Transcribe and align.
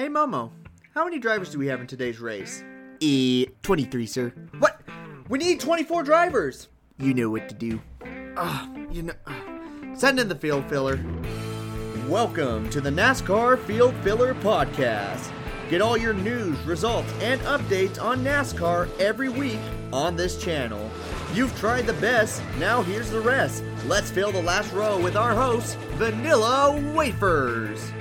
Hey 0.00 0.08
Momo, 0.08 0.50
how 0.94 1.04
many 1.04 1.18
drivers 1.18 1.50
do 1.50 1.58
we 1.58 1.66
have 1.66 1.82
in 1.82 1.86
today's 1.86 2.20
race? 2.20 2.64
E 3.00 3.48
23, 3.60 4.06
sir. 4.06 4.32
What? 4.58 4.80
We 5.28 5.38
need 5.38 5.60
24 5.60 6.04
drivers! 6.04 6.68
You 6.96 7.12
know 7.12 7.28
what 7.28 7.50
to 7.50 7.54
do. 7.54 7.82
Ah, 8.34 8.66
you 8.90 9.02
know. 9.02 9.12
ah. 9.26 9.44
Send 9.94 10.18
in 10.18 10.26
the 10.30 10.34
field 10.34 10.64
filler. 10.70 10.98
Welcome 12.08 12.70
to 12.70 12.80
the 12.80 12.88
NASCAR 12.88 13.58
Field 13.58 13.94
Filler 13.96 14.32
Podcast. 14.36 15.30
Get 15.68 15.82
all 15.82 15.98
your 15.98 16.14
news, 16.14 16.58
results, 16.60 17.12
and 17.20 17.38
updates 17.42 18.02
on 18.02 18.24
NASCAR 18.24 18.88
every 18.98 19.28
week 19.28 19.60
on 19.92 20.16
this 20.16 20.42
channel. 20.42 20.90
You've 21.34 21.54
tried 21.58 21.84
the 21.84 21.92
best, 21.92 22.40
now 22.58 22.80
here's 22.80 23.10
the 23.10 23.20
rest. 23.20 23.62
Let's 23.84 24.10
fill 24.10 24.32
the 24.32 24.40
last 24.40 24.72
row 24.72 24.98
with 24.98 25.14
our 25.14 25.34
host, 25.34 25.76
Vanilla 25.98 26.80
Wafers. 26.94 27.92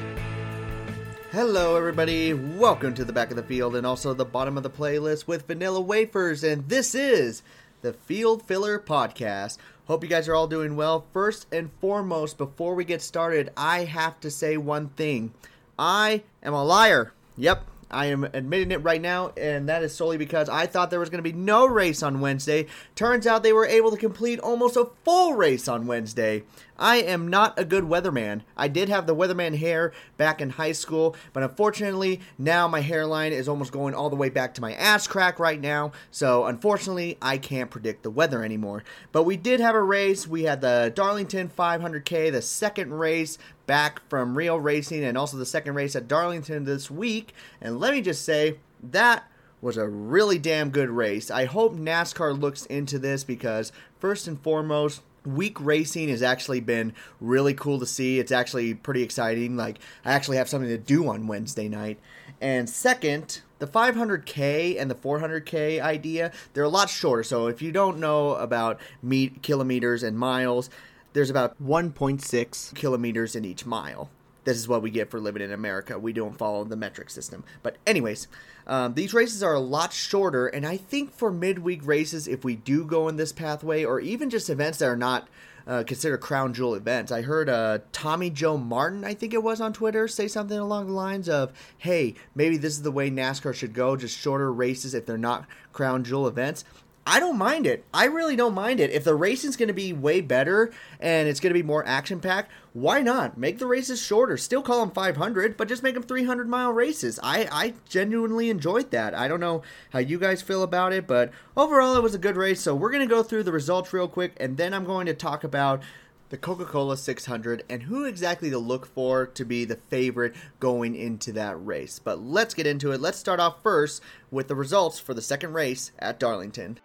Hello, 1.32 1.75
everybody. 1.75 2.34
Welcome 2.34 2.96
to 2.96 3.05
the 3.05 3.14
back 3.14 3.29
of 3.29 3.36
the 3.36 3.43
field 3.43 3.75
and 3.75 3.86
also 3.86 4.15
the 4.15 4.25
bottom 4.25 4.57
of 4.57 4.64
the 4.64 4.70
playlist 4.70 5.28
with 5.28 5.46
Vanilla 5.46 5.79
Wafers, 5.79 6.43
and 6.43 6.68
this 6.68 6.96
is 6.96 7.43
the 7.83 7.93
Field 7.93 8.42
Filler 8.42 8.79
Podcast. 8.79 9.60
Hope 9.86 10.04
you 10.04 10.10
guys 10.10 10.28
are 10.28 10.34
all 10.34 10.47
doing 10.47 10.75
well. 10.75 11.06
First 11.14 11.46
and 11.51 11.70
foremost, 11.79 12.39
before 12.39 12.73
we 12.73 12.84
get 12.84 13.04
started, 13.04 13.51
I 13.56 13.84
have 13.84 14.20
to 14.21 14.32
say 14.32 14.57
one 14.57 14.89
thing 14.89 15.32
I 15.78 16.23
am 16.42 16.56
a 16.56 16.64
liar. 16.64 17.14
Yep, 17.37 17.64
I 17.92 18.07
am 18.07 18.23
admitting 18.23 18.71
it 18.71 18.84
right 18.84 19.01
now, 19.01 19.32
and 19.37 19.70
that 19.70 19.84
is 19.84 19.96
solely 19.96 20.18
because 20.18 20.50
I 20.50 20.65
thought 20.65 20.89
there 20.89 21.00
was 21.00 21.11
going 21.11 21.23
to 21.23 21.32
be 21.32 21.37
no 21.37 21.68
race 21.68 22.01
on 22.01 22.21
Wednesday. 22.21 22.65
Turns 22.96 23.28
out 23.28 23.43
they 23.43 23.54
were 23.54 23.68
able 23.68 23.92
to 23.92 23.98
complete 23.98 24.39
almost 24.39 24.75
a 24.75 24.89
full 25.06 25.34
race 25.34 25.68
on 25.68 25.86
Wednesday. 25.86 26.42
I 26.79 26.97
am 26.97 27.28
not 27.28 27.60
a 27.60 27.65
good 27.65 27.83
weatherman. 27.83 28.42
I 28.56 28.69
did 28.69 28.87
have 28.87 29.06
the 29.06 29.15
weatherman 29.15 29.57
hair 29.57 29.92
back 30.15 30.39
in 30.39 30.51
high 30.51 30.71
school, 30.71 31.15
but 31.33 31.43
unfortunately, 31.43 32.22
now 32.38 32.70
my 32.70 32.80
hairline 32.80 33.33
is 33.33 33.50
almost 33.50 33.73
going 33.73 33.94
all 33.94 34.09
the 34.09 34.16
way 34.16 34.30
back 34.30 34.53
to 34.53 34.61
my 34.61 34.73
ass 34.75 35.06
crack 35.06 35.39
right 35.39 35.59
now. 35.59 35.92
So, 36.09 36.45
unfortunately, 36.45 37.17
I 37.22 37.38
can't 37.38 37.70
predict 37.70 38.04
the 38.04 38.09
weather 38.09 38.44
anymore. 38.44 38.86
But 39.12 39.23
we 39.23 39.36
did 39.36 39.59
have 39.59 39.76
a 39.76 39.84
race. 39.84 40.26
We 40.26 40.44
had 40.44 40.62
the 40.62 40.94
Darlington 40.95 41.50
500K, 41.50 42.31
the 42.31 42.42
second 42.42 42.94
race 42.94 43.38
back 43.67 44.02
from 44.09 44.38
Rio 44.38 44.56
Racing, 44.56 45.04
and 45.04 45.17
also 45.17 45.36
the 45.36 45.45
second 45.45 45.76
race 45.76 45.98
at 45.98 46.08
Darlington 46.08 46.64
this 46.64 46.89
week. 46.89 47.34
And 47.59 47.80
let 47.80 47.94
me 47.94 48.02
just 48.02 48.23
say, 48.23 48.59
that 48.82 49.30
was 49.61 49.76
a 49.76 49.88
really 49.88 50.39
damn 50.39 50.70
good 50.70 50.89
race. 50.89 51.30
I 51.30 51.44
hope 51.44 51.76
NASCAR 51.76 52.39
looks 52.39 52.66
into 52.67 52.98
this 52.98 53.26
because, 53.26 53.73
first 54.00 54.28
and 54.28 54.42
foremost, 54.42 55.02
week 55.25 55.59
racing 55.59 56.09
has 56.09 56.22
actually 56.22 56.59
been 56.59 56.94
really 57.20 57.53
cool 57.53 57.80
to 57.80 57.86
see. 57.86 58.20
It's 58.20 58.31
actually 58.31 58.73
pretty 58.73 59.03
exciting. 59.03 59.58
Like, 59.58 59.80
I 60.06 60.14
actually 60.14 60.38
have 60.38 60.50
something 60.50 60.70
to 60.70 60.78
do 60.78 61.08
on 61.08 61.28
Wednesday 61.28 61.67
night. 61.67 62.00
And 62.42 62.70
second, 62.70 63.42
the 63.59 63.67
500k 63.67 64.80
and 64.80 64.89
the 64.89 64.95
400k 64.95 65.81
idea, 65.81 66.31
they're 66.53 66.64
a 66.64 66.70
lot 66.70 66.89
shorter. 66.89 67.23
So 67.23 67.48
if 67.48 67.61
you 67.61 67.72
don't 67.72 68.00
know 68.00 68.36
about 68.36 68.80
meet 69.02 69.44
kilometers 69.44 70.03
and 70.03 70.17
miles, 70.17 70.70
there's 71.14 71.30
about 71.30 71.61
1.6 71.61 72.76
kilometers 72.76 73.36
in 73.36 73.45
each 73.45 73.66
mile. 73.66 74.09
This 74.50 74.58
is 74.58 74.67
what 74.67 74.81
we 74.81 74.89
get 74.89 75.11
for 75.11 75.19
living 75.19 75.44
in 75.44 75.52
America. 75.52 76.00
We 76.00 76.11
don't 76.11 76.36
follow 76.36 76.64
the 76.64 76.75
metric 76.75 77.11
system. 77.11 77.44
But, 77.61 77.78
anyways, 77.86 78.28
um, 78.66 78.95
these 78.95 79.14
races 79.14 79.44
are 79.44 79.53
a 79.53 79.59
lot 79.59 79.94
shorter, 79.94 80.47
and 80.47 80.66
I 80.66 80.75
think 80.75 81.14
for 81.14 81.31
midweek 81.31 81.86
races, 81.86 82.28
if 82.28 82.44
we 82.44 82.55
do 82.55 82.83
go 82.83 83.08
in 83.09 83.16
this 83.16 83.31
pathway, 83.31 83.83
or 83.83 84.00
even 84.00 84.31
just 84.31 84.50
events 84.50 84.80
that 84.80 84.88
are 84.88 84.97
not 84.97 85.27
uh, 85.67 85.83
considered 85.86 86.17
crown 86.22 86.55
jewel 86.55 86.73
events, 86.73 87.11
I 87.11 87.22
heard 87.22 87.47
uh, 87.47 87.77
Tommy 87.92 88.31
Joe 88.31 88.58
Martin, 88.58 89.05
I 89.05 89.14
think 89.14 89.36
it 89.36 89.44
was 89.44 89.61
on 89.61 89.72
Twitter, 89.72 90.08
say 90.08 90.27
something 90.27 90.58
along 90.58 90.88
the 90.88 90.94
lines 90.94 91.30
of, 91.30 91.53
hey, 91.77 92.16
maybe 92.33 92.58
this 92.58 92.73
is 92.73 92.81
the 92.81 92.92
way 92.92 93.11
NASCAR 93.11 93.53
should 93.53 93.75
go, 93.75 93.95
just 93.95 94.17
shorter 94.17 94.52
races 94.52 94.95
if 94.95 95.05
they're 95.05 95.16
not 95.16 95.45
crown 95.73 96.03
jewel 96.03 96.27
events. 96.27 96.66
I 97.10 97.20
don't 97.20 97.40
mind 97.40 97.66
it. 97.66 97.84
I 97.92 98.06
really 98.06 98.36
don't 98.36 98.54
mind 98.54 98.80
it. 98.80 98.92
If 98.92 99.04
the 99.04 99.16
racing's 99.16 99.58
going 99.58 99.70
to 99.70 99.74
be 99.74 99.94
way 99.94 100.22
better 100.22 100.72
and 101.00 101.28
it's 101.28 101.39
going 101.39 101.50
to 101.50 101.60
be 101.60 101.66
more 101.66 101.83
action 101.88 102.20
packed, 102.20 102.52
why 102.73 103.02
not? 103.02 103.36
Make 103.36 103.58
the 103.58 103.66
races 103.66 104.00
shorter. 104.00 104.38
Still 104.38 104.61
call 104.61 104.82
them 104.82 104.92
500, 104.92 105.58
but 105.58 105.67
just 105.67 105.82
make 105.82 105.95
them 105.95 106.04
300 106.04 106.48
mile 106.48 106.72
races. 106.72 107.20
I, 107.23 107.48
I 107.52 107.73
genuinely 107.89 108.52
enjoyed 108.52 108.92
that. 108.92 109.16
I 109.16 109.28
don't 109.28 109.39
know 109.39 109.64
how 109.89 109.98
you 109.98 110.20
guys 110.20 110.44
feel 110.44 110.61
about 110.61 110.94
it, 110.94 111.08
but 111.08 111.32
overall 111.58 111.95
it 111.95 112.04
was 112.04 112.14
a 112.14 112.20
good 112.20 112.38
race. 112.38 112.61
So 112.61 112.76
we're 112.76 112.92
going 112.92 113.08
to 113.08 113.16
go 113.16 113.23
through 113.23 113.42
the 113.42 113.52
results 113.52 113.92
real 113.92 114.08
quick 114.08 114.33
and 114.38 114.58
then 114.58 114.72
I'm 114.72 114.86
going 114.86 115.08
to 115.08 115.16
talk 115.16 115.44
about 115.44 115.82
the 116.30 116.38
Coca 116.38 116.66
Cola 116.66 116.95
600 116.95 117.64
and 117.70 117.84
who 117.84 118.06
exactly 118.06 118.50
to 118.50 118.58
look 118.58 118.86
for 118.86 119.26
to 119.26 119.45
be 119.45 119.66
the 119.66 119.76
favorite 119.76 120.36
going 120.60 120.95
into 120.95 121.32
that 121.34 121.64
race. 121.66 122.00
But 122.00 122.22
let's 122.22 122.54
get 122.54 122.67
into 122.67 122.92
it. 122.92 123.02
Let's 123.02 123.17
start 123.17 123.40
off 123.40 123.62
first 123.64 124.02
with 124.32 124.48
the 124.48 124.56
results 124.56 125.00
for 125.00 125.14
the 125.14 125.22
second 125.22 125.54
race 125.54 125.92
at 126.00 126.20
Darlington. 126.20 126.80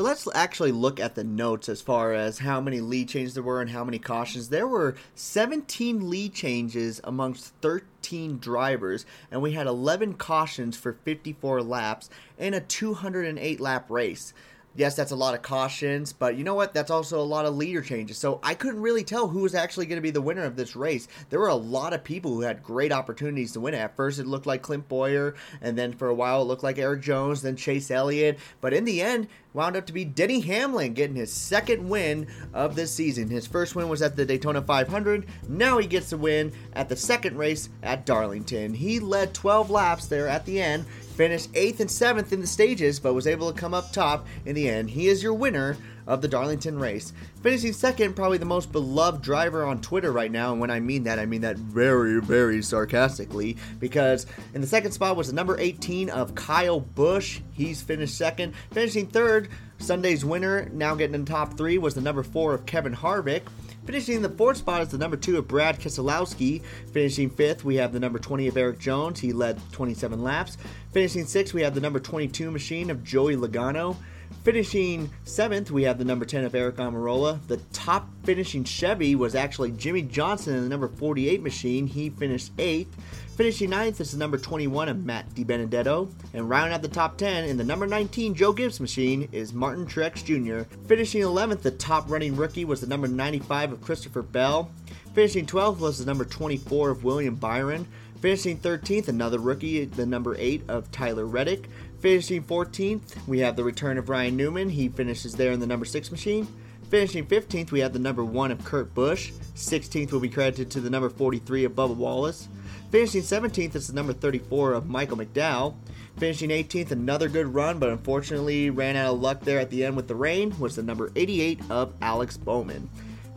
So 0.00 0.04
let's 0.04 0.26
actually 0.34 0.72
look 0.72 0.98
at 0.98 1.14
the 1.14 1.24
notes 1.24 1.68
as 1.68 1.82
far 1.82 2.14
as 2.14 2.38
how 2.38 2.58
many 2.58 2.80
lead 2.80 3.10
changes 3.10 3.34
there 3.34 3.42
were 3.42 3.60
and 3.60 3.68
how 3.68 3.84
many 3.84 3.98
cautions. 3.98 4.48
There 4.48 4.66
were 4.66 4.96
17 5.14 6.08
lead 6.08 6.32
changes 6.32 7.02
amongst 7.04 7.52
13 7.60 8.38
drivers, 8.38 9.04
and 9.30 9.42
we 9.42 9.52
had 9.52 9.66
11 9.66 10.14
cautions 10.14 10.74
for 10.74 10.94
54 11.04 11.62
laps 11.62 12.08
in 12.38 12.54
a 12.54 12.60
208 12.60 13.60
lap 13.60 13.90
race. 13.90 14.32
Yes, 14.76 14.94
that's 14.94 15.10
a 15.10 15.16
lot 15.16 15.34
of 15.34 15.42
cautions, 15.42 16.12
but 16.12 16.36
you 16.36 16.44
know 16.44 16.54
what? 16.54 16.72
That's 16.72 16.92
also 16.92 17.20
a 17.20 17.22
lot 17.22 17.44
of 17.44 17.56
leader 17.56 17.82
changes. 17.82 18.18
So 18.18 18.38
I 18.42 18.54
couldn't 18.54 18.80
really 18.80 19.02
tell 19.02 19.26
who 19.26 19.40
was 19.40 19.54
actually 19.54 19.86
going 19.86 19.96
to 19.96 20.02
be 20.02 20.12
the 20.12 20.22
winner 20.22 20.44
of 20.44 20.54
this 20.54 20.76
race. 20.76 21.08
There 21.28 21.40
were 21.40 21.48
a 21.48 21.54
lot 21.56 21.92
of 21.92 22.04
people 22.04 22.32
who 22.32 22.42
had 22.42 22.62
great 22.62 22.92
opportunities 22.92 23.52
to 23.52 23.60
win. 23.60 23.74
At 23.74 23.96
first, 23.96 24.20
it 24.20 24.28
looked 24.28 24.46
like 24.46 24.62
Clint 24.62 24.88
Bowyer, 24.88 25.34
and 25.60 25.76
then 25.76 25.92
for 25.92 26.08
a 26.08 26.14
while, 26.14 26.42
it 26.42 26.44
looked 26.44 26.62
like 26.62 26.78
Erik 26.78 27.02
Jones, 27.02 27.42
then 27.42 27.56
Chase 27.56 27.90
Elliott. 27.90 28.38
But 28.60 28.72
in 28.72 28.84
the 28.84 29.02
end, 29.02 29.26
wound 29.52 29.76
up 29.76 29.86
to 29.86 29.92
be 29.92 30.04
Denny 30.04 30.40
Hamlin 30.40 30.94
getting 30.94 31.16
his 31.16 31.32
second 31.32 31.88
win 31.88 32.28
of 32.54 32.76
this 32.76 32.92
season. 32.92 33.28
His 33.28 33.48
first 33.48 33.74
win 33.74 33.88
was 33.88 34.02
at 34.02 34.14
the 34.14 34.24
Daytona 34.24 34.62
500. 34.62 35.26
Now 35.48 35.78
he 35.78 35.86
gets 35.88 36.10
the 36.10 36.16
win 36.16 36.52
at 36.74 36.88
the 36.88 36.96
second 36.96 37.36
race 37.36 37.68
at 37.82 38.06
Darlington. 38.06 38.74
He 38.74 39.00
led 39.00 39.34
12 39.34 39.70
laps 39.70 40.06
there 40.06 40.28
at 40.28 40.46
the 40.46 40.60
end, 40.60 40.84
finished 41.20 41.52
8th 41.52 41.80
and 41.80 41.90
7th 41.90 42.32
in 42.32 42.40
the 42.40 42.46
stages, 42.46 42.98
but 42.98 43.12
was 43.12 43.26
able 43.26 43.52
to 43.52 43.60
come 43.60 43.74
up 43.74 43.92
top 43.92 44.26
in 44.46 44.54
the 44.54 44.66
end. 44.66 44.88
He 44.88 45.06
is 45.06 45.22
your 45.22 45.34
winner 45.34 45.76
of 46.06 46.22
the 46.22 46.28
Darlington 46.28 46.78
race. 46.78 47.12
Finishing 47.42 47.74
second, 47.74 48.16
probably 48.16 48.38
the 48.38 48.46
most 48.46 48.72
beloved 48.72 49.20
driver 49.20 49.66
on 49.66 49.82
Twitter 49.82 50.12
right 50.12 50.32
now, 50.32 50.50
and 50.52 50.62
when 50.62 50.70
I 50.70 50.80
mean 50.80 51.04
that, 51.04 51.18
I 51.18 51.26
mean 51.26 51.42
that 51.42 51.58
very, 51.58 52.22
very 52.22 52.62
sarcastically, 52.62 53.58
because 53.78 54.24
in 54.54 54.62
the 54.62 54.66
second 54.66 54.92
spot 54.92 55.14
was 55.14 55.26
the 55.26 55.34
number 55.34 55.60
18 55.60 56.08
of 56.08 56.34
Kyle 56.34 56.80
Busch. 56.80 57.40
He's 57.52 57.82
finished 57.82 58.16
second. 58.16 58.54
Finishing 58.70 59.06
third, 59.06 59.50
Sunday's 59.76 60.24
winner, 60.24 60.70
now 60.72 60.94
getting 60.94 61.14
in 61.14 61.26
the 61.26 61.30
top 61.30 61.58
three, 61.58 61.76
was 61.76 61.92
the 61.92 62.00
number 62.00 62.22
4 62.22 62.54
of 62.54 62.64
Kevin 62.64 62.96
Harvick. 62.96 63.42
Finishing 63.90 64.14
in 64.14 64.22
the 64.22 64.28
fourth 64.28 64.58
spot 64.58 64.82
is 64.82 64.88
the 64.90 64.98
number 64.98 65.16
two 65.16 65.36
of 65.36 65.48
Brad 65.48 65.80
Keselowski. 65.80 66.62
Finishing 66.92 67.28
fifth, 67.28 67.64
we 67.64 67.74
have 67.74 67.92
the 67.92 67.98
number 67.98 68.20
20 68.20 68.46
of 68.46 68.56
Erik 68.56 68.78
Jones. 68.78 69.18
He 69.18 69.32
led 69.32 69.58
27 69.72 70.22
laps. 70.22 70.56
Finishing 70.92 71.26
sixth, 71.26 71.52
we 71.52 71.62
have 71.62 71.74
the 71.74 71.80
number 71.80 71.98
22 71.98 72.52
machine 72.52 72.88
of 72.88 73.02
Joey 73.02 73.34
Logano. 73.34 73.96
Finishing 74.44 75.10
seventh, 75.24 75.72
we 75.72 75.82
have 75.82 75.98
the 75.98 76.04
number 76.04 76.24
10 76.24 76.44
of 76.44 76.52
Aric 76.52 76.74
Almirola. 76.74 77.44
The 77.48 77.56
top 77.72 78.08
finishing 78.22 78.62
Chevy 78.62 79.16
was 79.16 79.34
actually 79.34 79.72
Jimmie 79.72 80.02
Johnson 80.02 80.54
in 80.54 80.62
the 80.62 80.68
number 80.68 80.86
48 80.86 81.42
machine. 81.42 81.88
He 81.88 82.10
finished 82.10 82.52
eighth. 82.58 82.96
Finishing 83.36 83.70
ninth 83.70 84.00
is 84.00 84.12
the 84.12 84.18
number 84.18 84.36
21 84.36 84.88
of 84.88 85.04
Matt 85.04 85.30
DiBenedetto. 85.30 86.12
And 86.34 86.48
rounding 86.48 86.74
out 86.74 86.82
the 86.82 86.88
top 86.88 87.16
10 87.16 87.44
in 87.44 87.56
the 87.56 87.64
number 87.64 87.86
19 87.86 88.34
Joe 88.34 88.52
Gibbs 88.52 88.80
machine 88.80 89.28
is 89.32 89.54
Martin 89.54 89.86
Truex 89.86 90.24
Jr. 90.24 90.68
Finishing 90.86 91.22
11th, 91.22 91.62
the 91.62 91.70
top 91.70 92.10
running 92.10 92.36
rookie 92.36 92.64
was 92.64 92.80
the 92.80 92.86
number 92.86 93.08
95 93.08 93.72
of 93.72 93.80
Christopher 93.80 94.22
Bell. 94.22 94.70
Finishing 95.14 95.46
12th 95.46 95.78
was 95.78 95.98
the 95.98 96.06
number 96.06 96.24
24 96.24 96.90
of 96.90 97.04
William 97.04 97.34
Byron. 97.34 97.86
Finishing 98.20 98.58
13th, 98.58 99.08
another 99.08 99.38
rookie, 99.38 99.86
the 99.86 100.04
number 100.04 100.36
8 100.36 100.62
of 100.68 100.92
Tyler 100.92 101.24
Reddick. 101.24 101.70
Finishing 102.00 102.42
14th, 102.42 103.26
we 103.26 103.38
have 103.38 103.56
the 103.56 103.64
return 103.64 103.96
of 103.96 104.10
Ryan 104.10 104.36
Newman. 104.36 104.68
He 104.68 104.90
finishes 104.90 105.34
there 105.34 105.52
in 105.52 105.60
the 105.60 105.66
number 105.66 105.86
6 105.86 106.10
machine. 106.10 106.46
Finishing 106.90 107.24
15th, 107.24 107.70
we 107.70 107.80
have 107.80 107.92
the 107.92 107.98
number 107.98 108.24
1 108.24 108.50
of 108.50 108.64
Kurt 108.64 108.92
Busch. 108.94 109.32
16th 109.54 110.12
will 110.12 110.20
be 110.20 110.28
credited 110.28 110.70
to 110.72 110.80
the 110.80 110.90
number 110.90 111.08
43 111.08 111.64
of 111.64 111.72
Bubba 111.72 111.94
Wallace. 111.94 112.48
Finishing 112.90 113.22
17th 113.22 113.76
is 113.76 113.86
the 113.86 113.92
number 113.92 114.12
34 114.12 114.72
of 114.72 114.88
Michael 114.88 115.16
McDowell. 115.16 115.76
Finishing 116.18 116.50
18th, 116.50 116.90
another 116.90 117.28
good 117.28 117.54
run, 117.54 117.78
but 117.78 117.88
unfortunately 117.88 118.68
ran 118.68 118.96
out 118.96 119.14
of 119.14 119.20
luck 119.20 119.40
there 119.42 119.60
at 119.60 119.70
the 119.70 119.84
end 119.84 119.94
with 119.94 120.08
the 120.08 120.14
rain, 120.16 120.58
was 120.58 120.74
the 120.74 120.82
number 120.82 121.12
88 121.14 121.60
of 121.70 121.94
Alex 122.02 122.36
Bowman. 122.36 122.90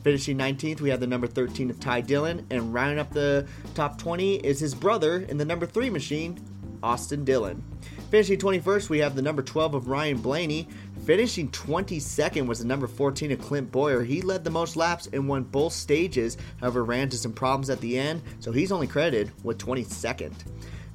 Finishing 0.04 0.40
19th, 0.40 0.82
we 0.82 0.90
have 0.90 1.00
the 1.00 1.06
number 1.06 1.28
13 1.28 1.70
of 1.70 1.80
Ty 1.80 2.02
Dillon, 2.02 2.48
and 2.50 2.74
rounding 2.74 2.98
up 2.98 3.12
the 3.12 3.48
top 3.76 4.00
20 4.00 4.38
is 4.38 4.60
his 4.60 4.74
brother 4.74 5.20
in 5.20 5.38
the 5.38 5.46
number 5.46 5.68
3 5.68 5.92
machine, 5.92 6.40
Austin 6.82 7.24
Dillon. 7.24 7.64
Finishing 8.10 8.40
21st, 8.40 8.90
we 8.90 9.00
have 9.00 9.16
the 9.16 9.22
number 9.22 9.44
12 9.44 9.76
of 9.76 9.88
Ryan 9.88 10.18
Blaney. 10.18 10.68
Finishing 11.06 11.50
22nd 11.50 12.48
was 12.48 12.60
the 12.60 12.66
number 12.66 12.88
14 12.88 13.34
of 13.34 13.42
Clint 13.42 13.70
Bowyer. 13.74 14.04
He 14.04 14.22
led 14.22 14.46
the 14.46 14.50
most 14.50 14.78
laps 14.78 15.10
and 15.12 15.28
won 15.28 15.44
both 15.44 15.74
stages, 15.74 16.38
however, 16.62 16.86
ran 16.86 17.02
into 17.02 17.18
some 17.18 17.34
problems 17.34 17.70
at 17.70 17.82
the 17.82 18.00
end, 18.00 18.22
so 18.40 18.54
he's 18.54 18.72
only 18.72 18.88
credited 18.88 19.30
with 19.44 19.58
22nd. 19.58 20.32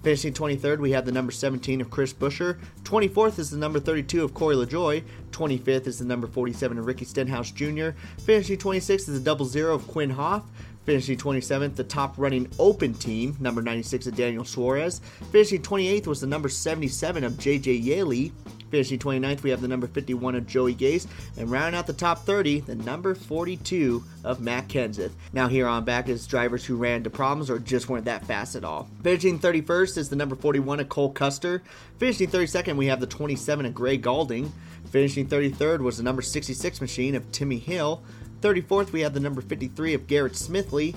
Finishing 0.03 0.33
23rd, 0.33 0.79
we 0.79 0.93
have 0.93 1.05
the 1.05 1.13
number 1.13 1.31
17 1.31 1.83
of 1.83 1.91
Chris 1.91 2.15
Buescher. 2.15 2.59
24th 2.85 3.39
is 3.39 3.51
the 3.51 3.59
number 3.59 3.79
32 3.79 4.25
of 4.25 4.33
Corey 4.33 4.57
LaJoie. 4.57 5.05
25th 5.33 5.87
is 5.87 5.99
the 5.99 6.07
number 6.07 6.27
47 6.27 6.79
of 6.79 6.87
Ricky 6.87 7.05
Stenhouse 7.05 7.51
Jr. 7.51 7.91
Finishing 8.25 8.57
26th 8.57 8.95
is 8.95 9.07
the 9.07 9.21
double 9.21 9.45
zero 9.45 9.75
of 9.75 9.87
Quin 9.89 10.11
Houff. 10.11 10.45
Finishing 10.87 11.19
27th, 11.19 11.77
the 11.77 11.85
top 11.85 12.15
running 12.17 12.49
open 12.59 12.95
team, 12.95 13.37
number 13.41 13.61
96 13.61 14.07
of 14.07 14.17
Daniel 14.17 14.45
Suarez. 14.45 15.03
Finishing 15.33 15.61
28th 15.61 16.07
was 16.07 16.23
the 16.23 16.27
number 16.27 16.49
77 16.49 17.25
of 17.25 17.35
JJ 17.35 17.85
Yeley. 17.85 18.33
Finishing 18.71 18.99
29th, 18.99 19.43
we 19.43 19.51
have 19.51 19.61
the 19.61 19.69
number 19.69 19.87
51 19.87 20.35
of 20.35 20.47
Joey 20.47 20.75
Gase. 20.75 21.07
And 21.37 21.51
rounding 21.51 21.79
out 21.79 21.87
the 21.87 21.93
top 21.93 22.25
30, 22.25 22.61
the 22.61 22.75
number 22.75 23.15
42 23.15 24.05
of 24.25 24.41
Matt 24.41 24.69
Kenseth. 24.69 25.13
Now, 25.33 25.49
here 25.49 25.67
on 25.67 25.85
back 25.85 26.09
is 26.09 26.27
drivers 26.27 26.65
who 26.65 26.77
ran 26.77 26.99
into 26.99 27.11
problems 27.11 27.51
or 27.51 27.59
just 27.59 27.89
weren't 27.89 28.05
that 28.05 28.27
fast 28.27 28.57
at 28.57 28.65
all. 28.65 28.89
Finishing 29.03 29.39
31st 29.39 29.99
is 29.99 30.09
the 30.09 30.17
number 30.17 30.37
41 30.37 30.81
of 30.81 30.89
Cole 30.89 31.13
Custer. 31.13 31.63
Finishing 31.99 32.29
32nd, 32.29 32.77
we 32.77 32.87
have 32.87 33.01
the 33.01 33.07
27 33.07 33.67
of 33.67 33.75
Gray 33.75 33.97
Gaulding. 33.97 34.53
Finishing 34.91 35.27
33rd 35.27 35.81
was 35.81 35.99
the 35.99 36.03
number 36.03 36.23
66 36.23 36.81
machine 36.81 37.15
of 37.15 37.31
Timmy 37.33 37.59
Hill. 37.59 38.03
34th, 38.41 38.93
we 38.93 39.01
have 39.01 39.15
the 39.15 39.21
number 39.21 39.41
53 39.41 39.95
of 39.95 40.07
Garrett 40.07 40.35
Smithley. 40.35 40.95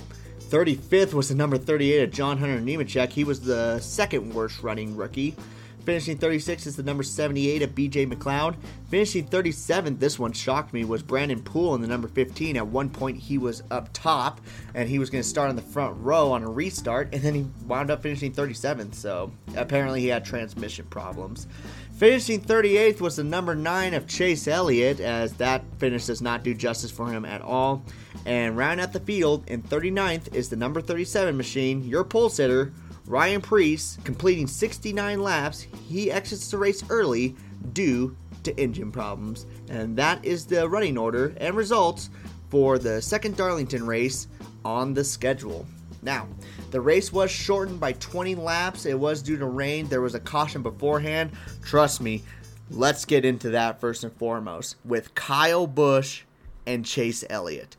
35th 0.49 1.13
was 1.13 1.29
the 1.29 1.35
number 1.35 1.57
38 1.57 2.03
of 2.03 2.11
John 2.11 2.37
Hunter 2.37 2.59
Nemechek. 2.59 3.09
He 3.09 3.23
was 3.23 3.41
the 3.41 3.79
second 3.79 4.33
worst 4.33 4.61
running 4.61 4.95
rookie. 4.97 5.35
Finishing 5.85 6.17
36 6.17 6.67
is 6.67 6.75
the 6.75 6.83
number 6.83 7.01
78 7.01 7.63
of 7.63 7.71
BJ 7.71 8.11
McLeod. 8.11 8.55
Finishing 8.89 9.27
37th, 9.27 9.99
this 9.99 10.19
one 10.19 10.31
shocked 10.31 10.73
me, 10.73 10.85
was 10.85 11.01
Brennan 11.01 11.41
Poole 11.41 11.73
in 11.73 11.81
the 11.81 11.87
number 11.87 12.07
15. 12.07 12.55
At 12.55 12.67
one 12.67 12.89
point, 12.89 13.17
he 13.17 13.39
was 13.39 13.63
up 13.71 13.89
top 13.91 14.41
and 14.75 14.87
he 14.87 14.99
was 14.99 15.09
going 15.09 15.23
to 15.23 15.27
start 15.27 15.49
on 15.49 15.55
the 15.55 15.61
front 15.61 15.97
row 15.97 16.31
on 16.33 16.43
a 16.43 16.49
restart, 16.49 17.13
and 17.13 17.23
then 17.23 17.33
he 17.33 17.47
wound 17.65 17.89
up 17.89 18.03
finishing 18.03 18.31
37th. 18.31 18.93
So 18.93 19.31
apparently, 19.55 20.01
he 20.01 20.07
had 20.07 20.23
transmission 20.23 20.85
problems. 20.85 21.47
Finishing 21.95 22.41
38th 22.41 23.01
was 23.01 23.15
the 23.15 23.23
number 23.23 23.55
9 23.55 23.93
of 23.95 24.07
Chase 24.07 24.47
Elliott, 24.47 24.99
as 24.99 25.33
that 25.33 25.63
finish 25.77 26.05
does 26.05 26.21
not 26.21 26.43
do 26.43 26.53
justice 26.53 26.91
for 26.91 27.07
him 27.07 27.25
at 27.25 27.41
all. 27.41 27.83
And 28.25 28.55
round 28.55 28.81
out 28.81 28.93
the 28.93 28.99
field 28.99 29.45
in 29.47 29.63
39th 29.63 30.33
is 30.33 30.49
the 30.49 30.55
number 30.55 30.81
37 30.81 31.35
machine, 31.35 31.83
your 31.83 32.03
pole 32.03 32.29
sitter, 32.29 32.71
Ryan 33.11 33.41
Preece, 33.41 33.97
completing 34.05 34.47
69 34.47 35.21
laps. 35.21 35.67
He 35.89 36.09
exits 36.09 36.49
the 36.49 36.57
race 36.57 36.81
early 36.89 37.35
due 37.73 38.15
to 38.43 38.57
engine 38.57 38.89
problems. 38.89 39.47
And 39.69 39.97
that 39.97 40.23
is 40.23 40.45
the 40.45 40.69
running 40.69 40.97
order 40.97 41.33
and 41.35 41.53
results 41.53 42.09
for 42.49 42.79
the 42.79 43.01
second 43.01 43.35
Darlington 43.35 43.85
race 43.85 44.29
on 44.63 44.93
the 44.93 45.03
schedule. 45.03 45.67
Now, 46.01 46.25
the 46.71 46.79
race 46.79 47.11
was 47.11 47.29
shortened 47.29 47.81
by 47.81 47.91
20 47.91 48.35
laps. 48.35 48.85
It 48.85 48.97
was 48.97 49.21
due 49.21 49.37
to 49.37 49.45
rain. 49.45 49.89
There 49.89 49.99
was 49.99 50.15
a 50.15 50.19
caution 50.21 50.61
beforehand. 50.61 51.31
Trust 51.65 51.99
me, 51.99 52.23
let's 52.69 53.03
get 53.03 53.25
into 53.25 53.49
that 53.49 53.81
first 53.81 54.05
and 54.05 54.13
foremost 54.13 54.77
with 54.85 55.13
Kyle 55.15 55.67
Busch 55.67 56.21
and 56.65 56.85
Chase 56.85 57.25
Elliott. 57.29 57.75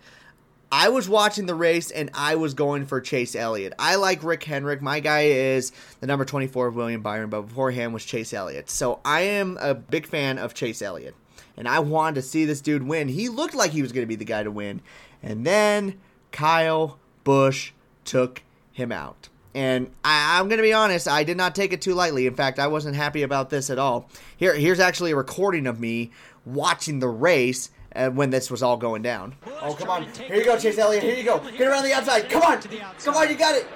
I 0.75 0.89
was 0.89 1.07
watching 1.07 1.45
the 1.45 1.55
race 1.55 1.91
and 1.91 2.09
I 2.15 2.37
was 2.37 2.55
going 2.55 2.87
for 2.87 2.99
Chase 3.03 3.37
Elliott. 3.37 3.75
I 3.79 3.97
like 3.97 4.25
Rick 4.25 4.43
Hendrick. 4.43 4.81
My 4.81 5.01
guy 5.01 5.25
is 5.25 5.71
the 6.01 6.07
number 6.07 6.25
24 6.25 6.69
of 6.69 6.75
William 6.75 7.03
Byron, 7.03 7.29
but 7.29 7.43
beforehand 7.43 7.93
was 7.93 8.07
Chase 8.07 8.33
Elliott. 8.33 8.71
So 8.71 8.99
I 9.05 9.21
am 9.21 9.59
a 9.61 9.75
big 9.75 10.07
fan 10.07 10.39
of 10.39 10.55
Chase 10.55 10.81
Elliott. 10.81 11.15
And 11.59 11.69
I 11.69 11.81
wanted 11.81 12.15
to 12.15 12.23
see 12.23 12.47
this 12.47 12.63
dude 12.63 12.85
win. 12.85 13.09
He 13.09 13.29
looked 13.29 13.55
like 13.55 13.73
he 13.73 13.83
was 13.83 13.93
going 13.93 14.05
to 14.05 14.09
be 14.09 14.17
the 14.17 14.25
guy 14.25 14.43
to 14.43 14.51
win. 14.51 14.81
And 15.23 15.47
then 15.47 16.01
Kyle 16.31 16.99
Busch 17.23 17.73
took 18.07 18.43
him 18.73 18.91
out. 18.91 19.29
And 19.55 19.91
I, 20.03 20.41
am 20.41 20.49
going 20.49 20.57
to 20.57 20.63
be 20.63 20.73
honest, 20.73 21.07
I 21.07 21.23
did 21.23 21.37
not 21.37 21.55
take 21.55 21.75
it 21.75 21.83
too 21.83 21.93
lightly. 21.93 22.27
In 22.27 22.35
fact, 22.35 22.59
I 22.59 22.69
wasn't 22.69 22.97
happy 22.97 23.23
about 23.23 23.51
this 23.51 23.69
at 23.69 23.79
all. 23.79 24.09
Here, 24.39 24.55
here's 24.55 24.81
actually 24.81 25.11
a 25.11 25.17
recording 25.17 25.67
of 25.67 25.79
me 25.79 26.13
watching 26.47 27.01
the 27.01 27.09
race 27.09 27.69
uh, 27.95 28.11
when 28.11 28.31
this 28.31 28.51
was 28.51 28.63
all 28.63 28.77
going 28.77 29.03
down. 29.03 29.35
Oh, 29.61 29.75
come 29.75 29.91
on. 29.91 30.05
Here 30.05 30.37
you 30.37 30.45
go, 30.45 30.59
Chase 30.59 30.79
Elliott. 30.79 31.03
Here 31.03 31.17
you 31.17 31.25
go. 31.25 31.39
Get 31.39 31.69
around 31.69 31.85
the 31.85 31.93
outside. 31.93 32.29
Come 32.29 32.43
on. 32.43 32.61
Come 32.61 33.17
on, 33.17 33.29
you 33.29 33.37
got 33.37 33.55
it. 33.55 33.67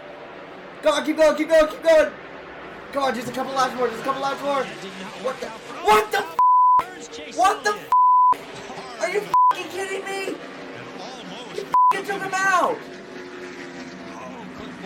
Come 0.82 0.94
on, 0.94 1.04
keep 1.04 1.16
going, 1.16 1.36
keep 1.36 1.48
going, 1.48 1.68
keep 1.68 1.82
going. 1.82 2.12
Come 2.92 3.02
on, 3.04 3.14
just 3.14 3.28
a 3.28 3.32
couple 3.32 3.52
laps 3.54 3.74
more, 3.74 3.88
just 3.88 4.00
a 4.00 4.04
couple 4.04 4.22
laps 4.22 4.42
more. 4.42 4.62
What 4.64 5.40
the? 5.40 5.46
What 5.48 6.12
the? 6.12 6.18
F- 6.18 7.36
what 7.36 7.64
the? 7.64 7.70
F- 7.70 9.00
Are 9.00 9.10
you 9.10 9.20
f***ing 9.20 9.68
kidding 9.68 10.04
me? 10.04 10.36
You 11.54 11.62
f***ing 11.62 12.04
took 12.04 12.22
him 12.22 12.32
out. 12.34 12.76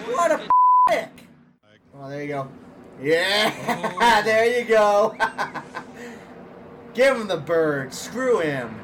What 0.07 0.31
a 0.33 0.49
dick! 0.89 1.11
Oh, 1.95 2.09
there 2.09 2.23
you 2.23 2.29
go. 2.29 2.49
Yeah, 3.03 4.23
there 4.25 4.59
you 4.59 4.65
go. 4.67 5.15
Give 6.95 7.17
him 7.17 7.29
the 7.29 7.37
bird. 7.37 7.93
Screw 7.95 8.41
him. 8.41 8.75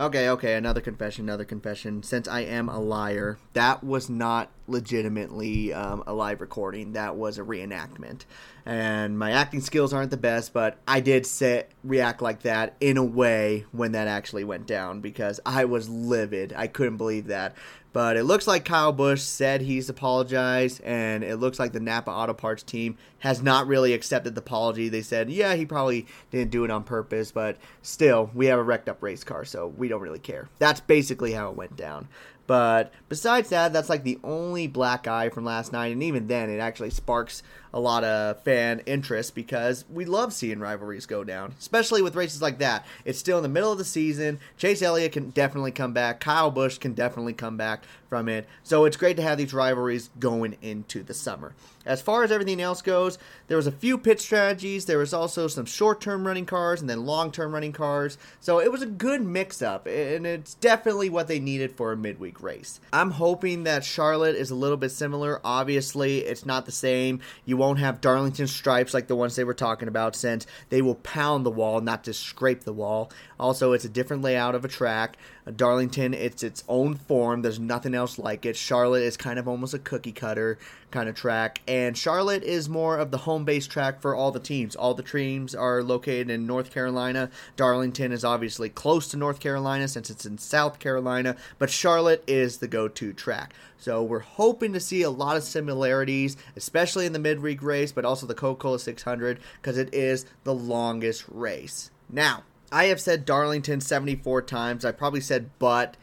Okay, 0.00 0.28
okay, 0.28 0.54
another 0.54 0.80
confession, 0.80 1.24
another 1.24 1.44
confession. 1.44 2.04
Since 2.04 2.28
I 2.28 2.42
am 2.42 2.68
a 2.68 2.78
liar, 2.78 3.36
that 3.58 3.82
was 3.82 4.08
not 4.08 4.50
legitimately 4.68 5.74
um, 5.74 6.04
a 6.06 6.12
live 6.12 6.40
recording. 6.40 6.92
That 6.92 7.16
was 7.16 7.38
a 7.38 7.42
reenactment. 7.42 8.24
And 8.64 9.18
my 9.18 9.32
acting 9.32 9.60
skills 9.62 9.92
aren't 9.92 10.12
the 10.12 10.16
best, 10.16 10.52
but 10.52 10.78
I 10.86 11.00
did 11.00 11.26
sit, 11.26 11.72
react 11.82 12.22
like 12.22 12.42
that 12.42 12.76
in 12.80 12.96
a 12.96 13.04
way 13.04 13.66
when 13.72 13.92
that 13.92 14.06
actually 14.06 14.44
went 14.44 14.68
down 14.68 15.00
because 15.00 15.40
I 15.44 15.64
was 15.64 15.88
livid. 15.88 16.54
I 16.56 16.68
couldn't 16.68 16.98
believe 16.98 17.26
that. 17.26 17.56
But 17.92 18.16
it 18.16 18.24
looks 18.24 18.46
like 18.46 18.64
Kyle 18.64 18.92
Busch 18.92 19.22
said 19.22 19.62
he's 19.62 19.88
apologized, 19.88 20.80
and 20.84 21.24
it 21.24 21.38
looks 21.38 21.58
like 21.58 21.72
the 21.72 21.80
Napa 21.80 22.12
Auto 22.12 22.34
Parts 22.34 22.62
team 22.62 22.96
has 23.20 23.42
not 23.42 23.66
really 23.66 23.92
accepted 23.92 24.36
the 24.36 24.40
apology. 24.40 24.88
They 24.88 25.02
said, 25.02 25.30
yeah, 25.30 25.54
he 25.54 25.66
probably 25.66 26.06
didn't 26.30 26.52
do 26.52 26.62
it 26.62 26.70
on 26.70 26.84
purpose, 26.84 27.32
but 27.32 27.56
still, 27.82 28.30
we 28.34 28.46
have 28.46 28.60
a 28.60 28.62
wrecked 28.62 28.88
up 28.88 29.02
race 29.02 29.24
car, 29.24 29.44
so 29.44 29.66
we 29.66 29.88
don't 29.88 30.02
really 30.02 30.20
care. 30.20 30.48
That's 30.60 30.80
basically 30.80 31.32
how 31.32 31.50
it 31.50 31.56
went 31.56 31.76
down. 31.76 32.06
But 32.48 32.92
besides 33.10 33.50
that, 33.50 33.74
that's 33.74 33.90
like 33.90 34.04
the 34.04 34.18
only 34.24 34.66
black 34.66 35.06
eye 35.06 35.28
from 35.28 35.44
last 35.44 35.70
night, 35.70 35.92
and 35.92 36.02
even 36.02 36.28
then, 36.28 36.48
it 36.48 36.58
actually 36.58 36.88
sparks 36.88 37.42
a 37.72 37.80
lot 37.80 38.04
of 38.04 38.42
fan 38.42 38.80
interest 38.86 39.34
because 39.34 39.84
we 39.90 40.04
love 40.04 40.32
seeing 40.32 40.60
rivalries 40.60 41.06
go 41.06 41.24
down, 41.24 41.54
especially 41.58 42.02
with 42.02 42.16
races 42.16 42.42
like 42.42 42.58
that. 42.58 42.86
It's 43.04 43.18
still 43.18 43.38
in 43.38 43.42
the 43.42 43.48
middle 43.48 43.72
of 43.72 43.78
the 43.78 43.84
season. 43.84 44.38
Chase 44.56 44.82
Elliott 44.82 45.12
can 45.12 45.30
definitely 45.30 45.72
come 45.72 45.92
back. 45.92 46.20
Kyle 46.20 46.50
Busch 46.50 46.78
can 46.78 46.94
definitely 46.94 47.34
come 47.34 47.56
back 47.56 47.84
from 48.08 48.28
it. 48.28 48.48
So 48.62 48.84
it's 48.84 48.96
great 48.96 49.16
to 49.16 49.22
have 49.22 49.36
these 49.36 49.52
rivalries 49.52 50.10
going 50.18 50.56
into 50.62 51.02
the 51.02 51.14
summer. 51.14 51.54
As 51.84 52.02
far 52.02 52.22
as 52.22 52.32
everything 52.32 52.60
else 52.60 52.82
goes, 52.82 53.18
there 53.46 53.56
was 53.56 53.66
a 53.66 53.72
few 53.72 53.96
pit 53.96 54.20
strategies. 54.20 54.84
There 54.84 54.98
was 54.98 55.14
also 55.14 55.46
some 55.46 55.64
short-term 55.64 56.26
running 56.26 56.44
cars 56.44 56.80
and 56.80 56.88
then 56.88 57.06
long-term 57.06 57.52
running 57.52 57.72
cars. 57.72 58.18
So 58.40 58.60
it 58.60 58.70
was 58.70 58.82
a 58.82 58.86
good 58.86 59.22
mix-up, 59.22 59.86
and 59.86 60.26
it's 60.26 60.54
definitely 60.54 61.08
what 61.08 61.28
they 61.28 61.40
needed 61.40 61.72
for 61.72 61.92
a 61.92 61.96
midweek 61.96 62.42
race. 62.42 62.80
I'm 62.92 63.12
hoping 63.12 63.64
that 63.64 63.84
Charlotte 63.84 64.36
is 64.36 64.50
a 64.50 64.54
little 64.54 64.76
bit 64.76 64.90
similar. 64.90 65.40
Obviously, 65.44 66.18
it's 66.18 66.44
not 66.44 66.66
the 66.66 66.72
same. 66.72 67.20
You 67.46 67.56
won't 67.58 67.78
have 67.78 68.00
Darlington 68.00 68.46
stripes 68.46 68.94
like 68.94 69.06
the 69.06 69.16
ones 69.16 69.36
they 69.36 69.44
were 69.44 69.52
talking 69.52 69.88
about, 69.88 70.16
since 70.16 70.46
they 70.70 70.80
will 70.80 70.94
pound 70.94 71.44
the 71.44 71.50
wall, 71.50 71.80
not 71.80 72.04
just 72.04 72.22
scrape 72.22 72.64
the 72.64 72.72
wall. 72.72 73.10
Also, 73.38 73.72
it's 73.72 73.84
a 73.84 73.88
different 73.88 74.22
layout 74.22 74.54
of 74.54 74.64
a 74.64 74.68
track. 74.68 75.18
Uh, 75.46 75.50
Darlington, 75.50 76.14
it's 76.14 76.42
its 76.42 76.64
own 76.68 76.94
form. 76.94 77.42
There's 77.42 77.58
nothing 77.58 77.94
else 77.94 78.18
like 78.18 78.46
it. 78.46 78.56
Charlotte 78.56 79.02
is 79.02 79.16
kind 79.16 79.38
of 79.38 79.46
almost 79.46 79.74
a 79.74 79.78
cookie 79.78 80.12
cutter 80.12 80.58
kind 80.90 81.08
of 81.08 81.14
track, 81.14 81.60
and 81.68 81.96
Charlotte 81.96 82.42
is 82.42 82.68
more 82.68 82.98
of 82.98 83.10
the 83.10 83.18
home 83.18 83.44
base 83.44 83.66
track 83.66 84.00
for 84.00 84.14
all 84.14 84.30
the 84.30 84.40
teams. 84.40 84.74
All 84.74 84.94
the 84.94 85.02
teams 85.02 85.54
are 85.54 85.82
located 85.82 86.30
in 86.30 86.46
North 86.46 86.70
Carolina. 86.70 87.30
Darlington 87.56 88.12
is 88.12 88.24
obviously 88.24 88.68
close 88.68 89.08
to 89.08 89.16
North 89.16 89.40
Carolina 89.40 89.88
since 89.88 90.10
it's 90.10 90.26
in 90.26 90.38
South 90.38 90.78
Carolina, 90.78 91.36
but 91.58 91.70
Charlotte 91.70 92.24
is 92.26 92.58
the 92.58 92.68
go 92.68 92.88
to 92.88 93.12
track. 93.12 93.52
So 93.76 94.02
we're 94.02 94.18
hoping 94.20 94.72
to 94.72 94.80
see 94.80 95.02
a 95.02 95.10
lot 95.10 95.36
of 95.36 95.44
similarities, 95.44 96.36
especially 96.56 97.06
in 97.06 97.12
the 97.12 97.18
midweek 97.18 97.62
race, 97.62 97.92
but 97.92 98.04
also 98.04 98.26
the 98.26 98.34
Coca 98.34 98.60
Cola 98.60 98.78
600 98.78 99.38
because 99.60 99.78
it 99.78 99.94
is 99.94 100.26
the 100.44 100.54
longest 100.54 101.24
race. 101.28 101.90
Now, 102.10 102.42
I 102.72 102.86
have 102.86 103.00
said 103.00 103.24
Darlington 103.24 103.80
74 103.80 104.42
times. 104.42 104.84
I 104.84 104.92
probably 104.92 105.20
said 105.20 105.50
but 105.58 105.96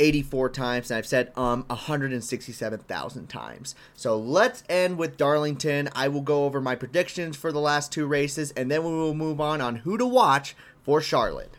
84 0.00 0.50
times, 0.50 0.90
and 0.90 0.98
I've 0.98 1.06
said 1.06 1.30
um 1.36 1.64
167,000 1.68 3.26
times. 3.28 3.74
So 3.94 4.18
let's 4.18 4.64
end 4.68 4.98
with 4.98 5.16
Darlington. 5.16 5.90
I 5.94 6.08
will 6.08 6.22
go 6.22 6.46
over 6.46 6.60
my 6.60 6.74
predictions 6.74 7.36
for 7.36 7.52
the 7.52 7.60
last 7.60 7.92
two 7.92 8.06
races, 8.06 8.50
and 8.52 8.70
then 8.70 8.82
we 8.82 8.90
will 8.90 9.14
move 9.14 9.40
on 9.40 9.60
on 9.60 9.76
who 9.76 9.98
to 9.98 10.06
watch 10.06 10.56
for 10.82 11.00
Charlotte. 11.02 11.52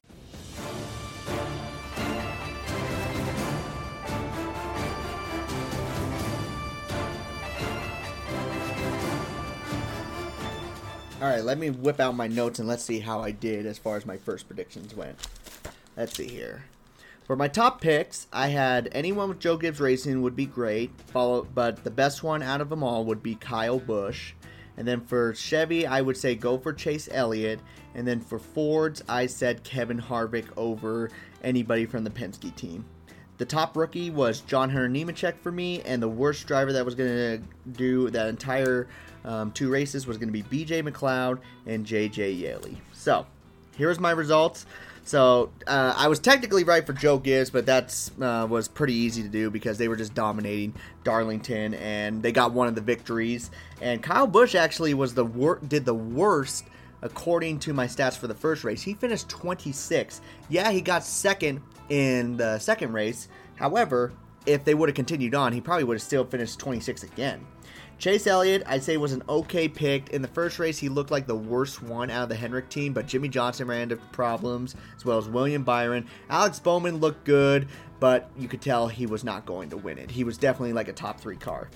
All 11.21 11.29
right, 11.29 11.43
let 11.43 11.60
me 11.60 11.69
whip 11.69 12.00
out 12.00 12.15
my 12.15 12.25
notes 12.25 12.57
and 12.57 12.67
let's 12.67 12.83
see 12.83 13.00
how 13.00 13.19
I 13.19 13.29
did 13.29 13.67
as 13.67 13.77
far 13.77 13.95
as 13.95 14.07
my 14.07 14.17
first 14.17 14.48
predictions 14.48 14.95
went. 14.95 15.19
Let's 15.95 16.15
see 16.15 16.27
here. 16.27 16.63
For 17.31 17.38
my 17.38 17.47
top 17.47 17.79
picks, 17.79 18.27
I 18.33 18.50
had 18.50 18.89
anyone 18.91 19.29
with 19.29 19.39
Joe 19.39 19.55
Gibbs 19.55 19.79
Racing 19.79 20.21
would 20.21 20.35
be 20.35 20.45
great, 20.45 20.91
follow, 21.00 21.47
but 21.55 21.81
the 21.81 21.89
best 21.89 22.23
one 22.23 22.43
out 22.43 22.59
of 22.59 22.67
them 22.67 22.83
all 22.83 23.05
would 23.05 23.23
be 23.23 23.35
Kyle 23.35 23.79
Busch. 23.79 24.33
And 24.75 24.85
then 24.85 25.00
for 25.00 25.33
Chevy, 25.33 25.88
I 25.88 26.01
would 26.01 26.17
say 26.17 26.35
go 26.35 26.57
for 26.57 26.73
Chase 26.73 27.07
Elliott. 27.09 27.61
And 27.95 28.05
then 28.05 28.19
for 28.19 28.38
Fords, 28.38 29.01
I 29.07 29.27
said 29.27 29.63
Kevin 29.63 29.97
Harvick 29.97 30.47
over 30.57 31.09
anybody 31.41 31.85
from 31.85 32.03
the 32.03 32.09
Penske 32.09 32.53
team. 32.57 32.83
The 33.38 33.45
top 33.45 33.77
rookie 33.77 34.09
was 34.09 34.41
John 34.41 34.69
Hunter 34.69 34.89
Nemechek 34.89 35.39
for 35.39 35.53
me, 35.53 35.81
and 35.83 36.03
the 36.03 36.09
worst 36.09 36.45
driver 36.47 36.73
that 36.73 36.83
was 36.83 36.95
going 36.95 37.11
to 37.11 37.41
do 37.71 38.09
that 38.09 38.27
entire 38.27 38.89
um, 39.23 39.53
two 39.53 39.69
races 39.71 40.05
was 40.05 40.17
going 40.17 40.33
to 40.33 40.33
be 40.33 40.43
BJ 40.65 40.85
McLeod 40.85 41.39
and 41.65 41.85
JJ 41.85 42.38
Yeley. 42.38 42.81
So, 42.91 43.25
here's 43.77 44.01
my 44.01 44.11
results. 44.11 44.65
So 45.03 45.51
uh, 45.67 45.93
I 45.98 46.08
was 46.08 46.20
technically 46.20 46.63
right 46.63 46.86
for 46.86 46.93
Joe 46.93 47.17
Gibbs, 47.17 47.50
but 47.50 47.65
that 47.65 48.12
uh, 48.22 48.48
was 48.50 48.67
pretty 48.67 48.93
easy 48.93 49.24
to 49.24 49.29
do 49.29 49.50
because 49.50 49.77
they 49.77 49.88
were 49.88 49.96
just 49.96 50.13
dominating 50.13 50.74
Darlington, 51.03 51.74
and 51.74 52.22
they 52.22 52.31
got 52.31 52.53
one 52.53 52.67
of 52.67 52.75
the 52.75 52.81
victories. 52.81 53.51
And 53.81 54.01
Kyle 54.01 54.27
Busch 54.27 54.55
actually 54.55 54.93
was 54.93 55.13
the 55.13 55.25
wor- 55.25 55.60
did 55.67 55.86
the 55.86 55.96
worst 55.96 56.65
according 57.01 57.60
to 57.60 57.74
my 57.74 57.88
stats 57.88 58.17
for 58.17 58.27
the 58.27 58.36
first 58.36 58.63
race. 58.63 58.81
He 58.81 58.93
finished 58.93 59.27
26. 59.29 60.22
Yeah, 60.50 60.72
he 60.72 60.81
got 60.81 61.03
second 61.03 61.62
in 61.89 62.38
the 62.38 62.60
second 62.60 62.93
race. 62.93 63.27
However, 63.55 64.13
if 64.46 64.63
they 64.63 64.74
would 64.74 64.89
have 64.89 64.96
continued 64.96 65.36
on, 65.36 65.53
he 65.53 65.62
probably 65.62 65.84
would 65.84 65.96
have 65.96 66.03
still 66.03 66.25
finished 66.25 66.60
26 66.60 67.03
again. 67.03 67.46
Chase 68.01 68.25
Elliott, 68.25 68.63
I'd 68.65 68.81
say, 68.81 68.98
was 68.98 69.12
an 69.12 69.22
okay 69.29 69.67
pick. 69.67 70.10
In 70.10 70.24
the 70.24 70.27
first 70.27 70.58
race, 70.58 70.79
he 70.79 70.89
looked 70.89 71.12
like 71.12 71.27
the 71.27 71.36
worst 71.36 71.84
one 71.84 72.10
out 72.10 72.24
of 72.24 72.29
the 72.29 72.36
Hendrick 72.36 72.67
team, 72.67 72.93
but 72.93 73.05
Jimmie 73.05 73.29
Johnson 73.29 73.67
ran 73.67 73.84
into 73.84 73.98
problems, 73.98 74.75
as 74.98 75.05
well 75.05 75.20
as 75.20 75.29
William 75.29 75.63
Byron. 75.63 76.08
Alex 76.27 76.60
Bowman 76.60 76.98
looked 76.98 77.25
good, 77.25 77.67
but 78.00 78.31
you 78.36 78.48
could 78.48 78.60
tell 78.60 78.88
he 78.88 79.05
was 79.05 79.24
not 79.24 79.46
going 79.46 79.70
to 79.70 79.77
win 79.77 80.00
it. 80.00 80.10
He 80.10 80.24
was 80.24 80.39
definitely 80.39 80.74
like 80.74 80.88
a 80.88 80.93
top 80.93 81.20
three 81.20 81.36
car. 81.36 81.70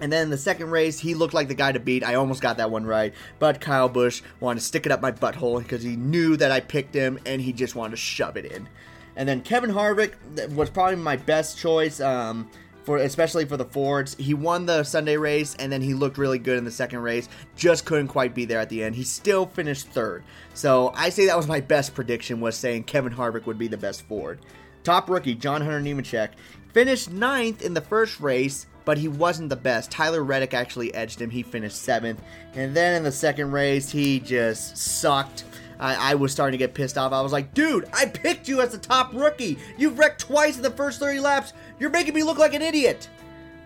And 0.00 0.10
then 0.10 0.30
the 0.30 0.38
second 0.38 0.70
race, 0.70 0.98
he 0.98 1.12
looked 1.12 1.34
like 1.34 1.48
the 1.48 1.54
guy 1.54 1.72
to 1.72 1.78
beat. 1.78 2.02
I 2.02 2.14
almost 2.14 2.40
got 2.40 2.56
that 2.56 2.70
one 2.70 2.86
right, 2.86 3.12
but 3.38 3.60
Kyle 3.60 3.90
Busch 3.90 4.22
wanted 4.40 4.60
to 4.60 4.64
stick 4.64 4.86
it 4.86 4.92
up 4.92 5.02
my 5.02 5.12
butthole 5.12 5.58
because 5.58 5.82
he 5.82 5.94
knew 5.94 6.38
that 6.38 6.52
I 6.52 6.60
picked 6.60 6.94
him 6.94 7.18
and 7.26 7.42
he 7.42 7.52
just 7.52 7.74
wanted 7.74 7.90
to 7.90 7.96
shove 7.98 8.38
it 8.38 8.46
in. 8.46 8.66
And 9.14 9.28
then 9.28 9.42
Kevin 9.42 9.70
Harvick 9.70 10.14
was 10.54 10.70
probably 10.70 10.96
my 10.96 11.16
best 11.16 11.58
choice. 11.58 12.00
Um, 12.00 12.50
for 12.84 12.98
especially 12.98 13.44
for 13.44 13.56
the 13.56 13.64
Fords. 13.64 14.14
He 14.16 14.34
won 14.34 14.66
the 14.66 14.84
Sunday 14.84 15.16
race 15.16 15.56
and 15.58 15.72
then 15.72 15.82
he 15.82 15.94
looked 15.94 16.18
really 16.18 16.38
good 16.38 16.58
in 16.58 16.64
the 16.64 16.70
second 16.70 17.00
race. 17.00 17.28
Just 17.56 17.84
couldn't 17.84 18.08
quite 18.08 18.34
be 18.34 18.44
there 18.44 18.60
at 18.60 18.68
the 18.68 18.84
end. 18.84 18.94
He 18.94 19.04
still 19.04 19.46
finished 19.46 19.88
third. 19.88 20.22
So 20.52 20.92
I 20.94 21.08
say 21.08 21.26
that 21.26 21.36
was 21.36 21.48
my 21.48 21.60
best 21.60 21.94
prediction 21.94 22.40
was 22.40 22.56
saying 22.56 22.84
Kevin 22.84 23.14
Harvick 23.14 23.46
would 23.46 23.58
be 23.58 23.68
the 23.68 23.76
best 23.76 24.02
Ford. 24.02 24.38
Top 24.84 25.08
rookie 25.08 25.34
John 25.34 25.62
Hunter 25.62 25.80
Nemechek 25.80 26.30
finished 26.74 27.10
ninth 27.10 27.62
in 27.62 27.72
the 27.72 27.80
first 27.80 28.20
race, 28.20 28.66
but 28.84 28.98
he 28.98 29.08
wasn't 29.08 29.48
the 29.48 29.56
best. 29.56 29.90
Tyler 29.90 30.22
Reddick 30.22 30.52
actually 30.52 30.92
edged 30.92 31.22
him. 31.22 31.30
He 31.30 31.42
finished 31.42 31.76
seventh, 31.76 32.20
and 32.54 32.76
then 32.76 32.94
in 32.96 33.02
the 33.02 33.12
second 33.12 33.52
race 33.52 33.90
he 33.90 34.20
just 34.20 34.76
sucked. 34.76 35.44
I, 35.80 36.12
I, 36.12 36.14
was 36.14 36.30
starting 36.30 36.52
to 36.52 36.58
get 36.58 36.74
pissed 36.74 36.96
off. 36.96 37.12
I 37.12 37.20
was 37.20 37.32
like, 37.32 37.52
dude, 37.52 37.86
I 37.92 38.06
picked 38.06 38.46
you 38.46 38.60
as 38.60 38.70
the 38.70 38.78
top 38.78 39.12
rookie. 39.12 39.58
You've 39.76 39.98
wrecked 39.98 40.20
twice 40.20 40.56
in 40.56 40.62
the 40.62 40.70
first 40.70 41.00
30 41.00 41.18
laps. 41.18 41.52
You're 41.78 41.90
making 41.90 42.14
me 42.14 42.22
look 42.22 42.38
like 42.38 42.54
an 42.54 42.62
idiot. 42.62 43.08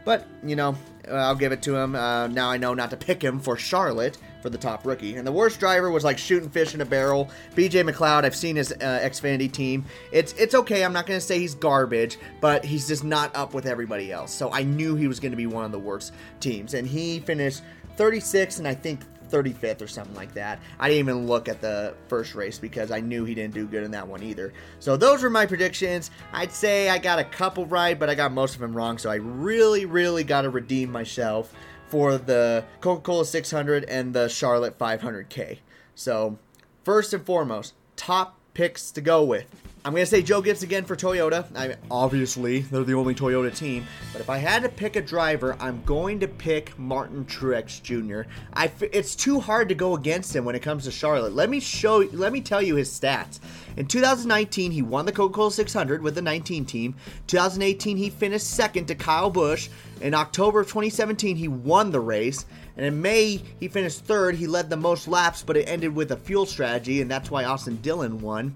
But, 0.05 0.27
you 0.43 0.57
know, 0.57 0.77
uh, 1.07 1.15
I'll 1.15 1.35
give 1.35 1.53
it 1.53 1.63
to 1.63 1.77
him. 1.77 1.95
Uh, 1.95 2.29
now 2.29 2.51
I 2.51 2.57
know 2.57 2.75
not 2.75 2.91
to 2.91 2.97
pick 2.97 3.23
him 3.23 3.39
for 3.39 3.57
Charlotte 3.57 4.17
for 4.41 4.51
the 4.51 4.59
top 4.59 4.87
rookie. 4.87 5.17
And 5.17 5.27
the 5.27 5.33
worst 5.33 5.61
driver 5.61 5.91
was 5.91 6.05
like 6.05 6.19
shooting 6.19 6.49
fish 6.49 6.75
in 6.75 6.81
a 6.81 6.85
barrel. 6.85 7.29
BJ 7.55 7.89
McLeod, 7.89 8.25
I've 8.25 8.37
seen 8.37 8.57
his 8.57 8.73
uh, 8.73 9.01
Xfinity 9.03 9.51
team. 9.51 9.85
It's 10.13 10.33
it's 10.35 10.55
okay. 10.55 10.85
I'm 10.85 10.93
not 10.93 11.07
going 11.07 11.19
to 11.19 11.25
say 11.25 11.39
he's 11.39 11.55
garbage, 11.55 12.19
but 12.41 12.65
he's 12.65 12.89
just 12.89 13.05
not 13.05 13.35
up 13.37 13.53
with 13.53 13.67
everybody 13.67 14.13
else. 14.13 14.33
So 14.33 14.53
I 14.53 14.63
knew 14.63 14.95
he 14.95 15.09
was 15.09 15.21
going 15.21 15.33
to 15.33 15.37
be 15.37 15.47
one 15.47 15.65
of 15.65 15.73
the 15.73 15.79
worst 15.79 16.15
teams. 16.41 16.75
And 16.75 16.87
he 16.87 17.21
finished 17.21 17.63
36 17.97 18.59
and 18.59 18.69
I 18.69 18.75
think 18.75 19.01
35th 19.29 19.83
or 19.83 19.87
something 19.87 20.15
like 20.15 20.35
that. 20.35 20.61
I 20.79 20.89
didn't 20.89 21.01
even 21.01 21.27
look 21.27 21.49
at 21.49 21.61
the 21.61 21.95
first 22.09 22.35
race 22.35 22.59
because 22.59 22.91
I 22.91 23.01
knew 23.01 23.25
he 23.25 23.35
didn't 23.35 23.55
do 23.55 23.67
good 23.67 23.85
in 23.85 23.91
that 23.93 24.07
one 24.07 24.23
either. 24.23 24.53
So 24.81 24.97
those 24.97 25.23
were 25.23 25.31
my 25.31 25.47
predictions. 25.47 26.11
I'd 26.33 26.53
say 26.53 26.89
I 26.89 26.99
got 26.99 27.19
a 27.19 27.25
couple 27.25 27.67
right, 27.67 27.99
but 27.99 28.09
I 28.09 28.15
got 28.15 28.33
most 28.33 28.55
of 28.55 28.61
them 28.61 28.75
wrong. 28.77 28.99
So 28.99 29.11
I 29.11 29.17
really, 29.17 29.85
really 29.87 30.25
got 30.25 30.43
to 30.43 30.51
redeem 30.51 30.91
myself 30.91 31.55
for 31.89 32.19
the 32.19 32.65
Coca 32.81 33.03
Cola 33.03 33.25
600 33.25 33.85
and 33.85 34.15
the 34.15 34.29
Charlotte 34.29 34.79
500K. 34.79 35.59
So, 35.95 36.39
first 36.85 37.13
and 37.13 37.25
foremost, 37.25 37.75
top 37.97 38.39
picks 38.55 38.91
to 38.93 39.01
go 39.01 39.25
with. 39.25 39.68
I'm 39.89 39.95
going 39.95 40.05
to 40.05 40.11
say 40.11 40.21
Joe 40.21 40.43
Gibbs 40.43 40.63
again 40.63 40.85
for 40.85 40.97
Toyota. 40.97 41.47
I 41.57 41.77
obviously 41.91 42.61
they're 42.61 42.85
the 42.85 42.93
only 42.93 43.15
Toyota 43.15 43.57
team, 43.57 43.87
but 44.13 44.21
if 44.21 44.29
I 44.29 44.37
had 44.37 44.63
to 44.65 44.69
pick 44.69 44.97
a 44.97 45.01
driver, 45.01 45.57
I'm 45.59 45.83
going 45.85 46.21
to 46.21 46.29
pick 46.29 46.79
Martin 46.79 47.25
Truex 47.25 47.83
Jr. 47.83 48.29
I 48.53 48.71
it's 48.93 49.17
too 49.17 49.41
hard 49.41 49.71
to 49.71 49.75
go 49.75 49.97
against 49.97 50.37
him 50.37 50.45
when 50.45 50.55
it 50.55 50.61
comes 50.61 50.85
to 50.85 50.91
Charlotte. 50.91 51.33
Let 51.33 51.49
me 51.49 51.59
show 51.59 52.07
let 52.13 52.35
me 52.35 52.43
tell 52.43 52.61
you 52.61 52.75
his 52.75 52.91
stats. 52.91 53.41
In 53.79 53.87
2019, 53.87 54.73
he 54.73 54.83
won 54.83 55.07
the 55.07 55.13
Coca-Cola 55.13 55.51
600 55.51 56.03
with 56.03 56.15
the 56.15 56.21
19 56.21 56.67
team. 56.67 56.95
2018, 57.27 57.97
he 57.97 58.11
finished 58.11 58.47
second 58.47 58.89
to 58.89 58.95
Kyle 58.95 59.31
Busch. 59.31 59.71
In 60.03 60.13
October 60.13 60.61
of 60.61 60.67
2017, 60.67 61.35
he 61.35 61.49
won 61.49 61.93
the 61.93 62.01
race. 62.01 62.45
And 62.77 62.85
in 62.85 63.01
May, 63.01 63.41
he 63.59 63.69
finished 63.69 64.05
third. 64.05 64.35
He 64.35 64.47
led 64.47 64.69
the 64.69 64.77
most 64.77 65.09
laps, 65.09 65.43
but 65.43 65.57
it 65.57 65.65
ended 65.65 65.95
with 65.95 66.13
a 66.13 66.17
fuel 66.19 66.45
strategy, 66.45 67.01
and 67.01 67.11
that's 67.11 67.31
why 67.31 67.45
Austin 67.45 67.77
Dillon 67.77 68.21
won. 68.21 68.55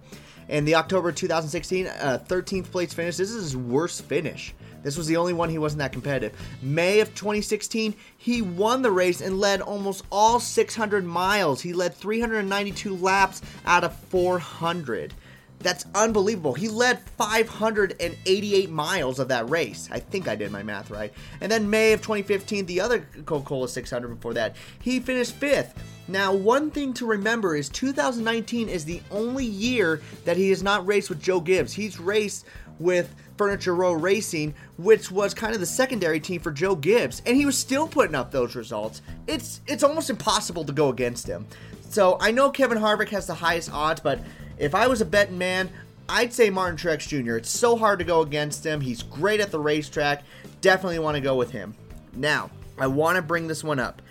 In 0.49 0.65
the 0.65 0.75
October 0.75 1.13
2016, 1.13 1.87
uh, 1.87 2.25
13th 2.27 2.71
place 2.71 2.93
finish. 2.93 3.17
This 3.17 3.31
is 3.31 3.43
his 3.43 3.57
worst 3.57 4.05
finish. 4.05 4.55
This 4.83 4.97
was 4.97 5.07
the 5.07 5.17
only 5.17 5.33
one 5.33 5.49
he 5.49 5.59
wasn't 5.59 5.79
that 5.79 5.93
competitive. 5.93 6.39
May 6.61 7.01
of 7.01 7.15
2016, 7.15 7.95
he 8.19 8.43
won 8.43 8.83
the 8.83 8.91
race 8.91 9.21
and 9.21 9.39
led 9.39 9.61
almost 9.61 10.05
all 10.11 10.41
600 10.41 11.05
miles. 11.05 11.61
He 11.61 11.73
led 11.73 11.95
392 11.95 12.97
laps 12.97 13.43
out 13.65 13.85
of 13.85 13.97
400. 13.97 15.15
That's 15.63 15.85
unbelievable. 15.95 16.55
He 16.55 16.69
led 16.69 17.01
588 17.01 18.71
miles 18.71 19.19
of 19.19 19.29
that 19.29 19.49
race. 19.49 19.89
I 19.91 20.01
think 20.01 20.29
I 20.29 20.35
did 20.35 20.51
my 20.51 20.63
math 20.63 20.91
right. 20.91 21.13
And 21.41 21.51
then 21.51 21.69
May 21.69 21.93
of 21.93 22.01
2015, 22.01 22.67
the 22.67 22.81
other 22.81 23.07
Coca 23.25 23.45
Cola 23.45 23.69
600 23.69 24.09
before 24.09 24.35
that, 24.35 24.57
he 24.81 25.01
finished 25.01 25.35
fifth. 25.35 25.75
Now, 26.09 26.35
one 26.35 26.71
thing 26.71 26.93
to 26.95 27.07
remember 27.07 27.55
is 27.55 27.69
2019 27.69 28.69
is 28.69 28.85
the 28.85 29.01
only 29.11 29.45
year 29.45 30.03
that 30.25 30.37
he 30.37 30.51
has 30.51 30.63
not 30.63 30.87
raced 30.87 31.09
with 31.09 31.23
Joe 31.23 31.41
Gibbs. 31.41 31.73
He's 31.73 32.01
raced 32.01 32.45
with 32.79 33.15
Furniture 33.37 33.75
Row 33.75 33.93
Racing, 33.93 34.55
which 34.77 35.11
was 35.11 35.35
kind 35.35 35.55
of 35.55 35.61
the 35.61 35.67
secondary 35.67 36.21
team 36.21 36.41
for 36.41 36.51
Joe 36.51 36.75
Gibbs, 36.75 37.23
and 37.25 37.37
he 37.37 37.47
was 37.47 37.57
still 37.57 37.87
putting 37.87 38.15
up 38.15 38.31
those 38.31 38.55
results. 38.55 39.03
It's 39.27 39.61
it's 39.67 39.83
almost 39.83 40.11
impossible 40.11 40.65
to 40.65 40.73
go 40.73 40.89
against 40.89 41.27
him. 41.27 41.47
So 41.89 42.17
I 42.21 42.31
know 42.31 42.51
Kevin 42.51 42.79
Harvick 42.79 43.11
has 43.11 43.27
the 43.27 43.35
highest 43.35 43.73
odds, 43.73 44.01
but 44.01 44.21
if 44.59 44.75
I 44.75 44.87
was 44.87 45.01
a 45.01 45.05
betting 45.05 45.39
man, 45.39 45.71
I'd 46.09 46.33
say 46.33 46.51
Martin 46.51 46.77
Truex 46.77 47.09
Jr. 47.09 47.37
It's 47.37 47.51
so 47.51 47.77
hard 47.77 47.99
to 47.99 48.05
go 48.05 48.21
against 48.21 48.65
him. 48.65 48.81
He's 48.81 49.03
great 49.03 49.41
at 49.41 49.51
the 49.51 49.61
racetrack. 49.61 50.25
Definitely 50.61 50.99
want 50.99 51.17
to 51.17 51.21
go 51.21 51.37
with 51.37 51.51
him. 51.51 51.75
Now, 52.15 52.51
I 52.79 52.87
want 52.87 53.17
to 53.17 53.23
bring 53.23 53.47
this 53.47 53.65
one 53.65 53.79
up. 53.79 54.03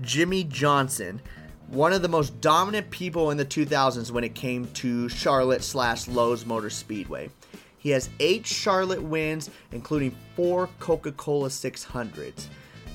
Jimmie 0.00 0.44
Johnson, 0.44 1.20
one 1.68 1.92
of 1.92 2.02
the 2.02 2.08
most 2.08 2.40
dominant 2.40 2.90
people 2.90 3.30
in 3.30 3.36
the 3.36 3.44
2000s 3.44 4.10
when 4.10 4.24
it 4.24 4.34
came 4.34 4.66
to 4.68 5.08
Charlotte 5.08 5.62
slash 5.62 6.08
Lowe's 6.08 6.46
Motor 6.46 6.70
Speedway. 6.70 7.30
He 7.78 7.90
has 7.90 8.10
eight 8.20 8.46
Charlotte 8.46 9.02
wins, 9.02 9.50
including 9.72 10.14
four 10.36 10.68
Coca 10.78 11.12
Cola 11.12 11.48
600s. 11.48 12.46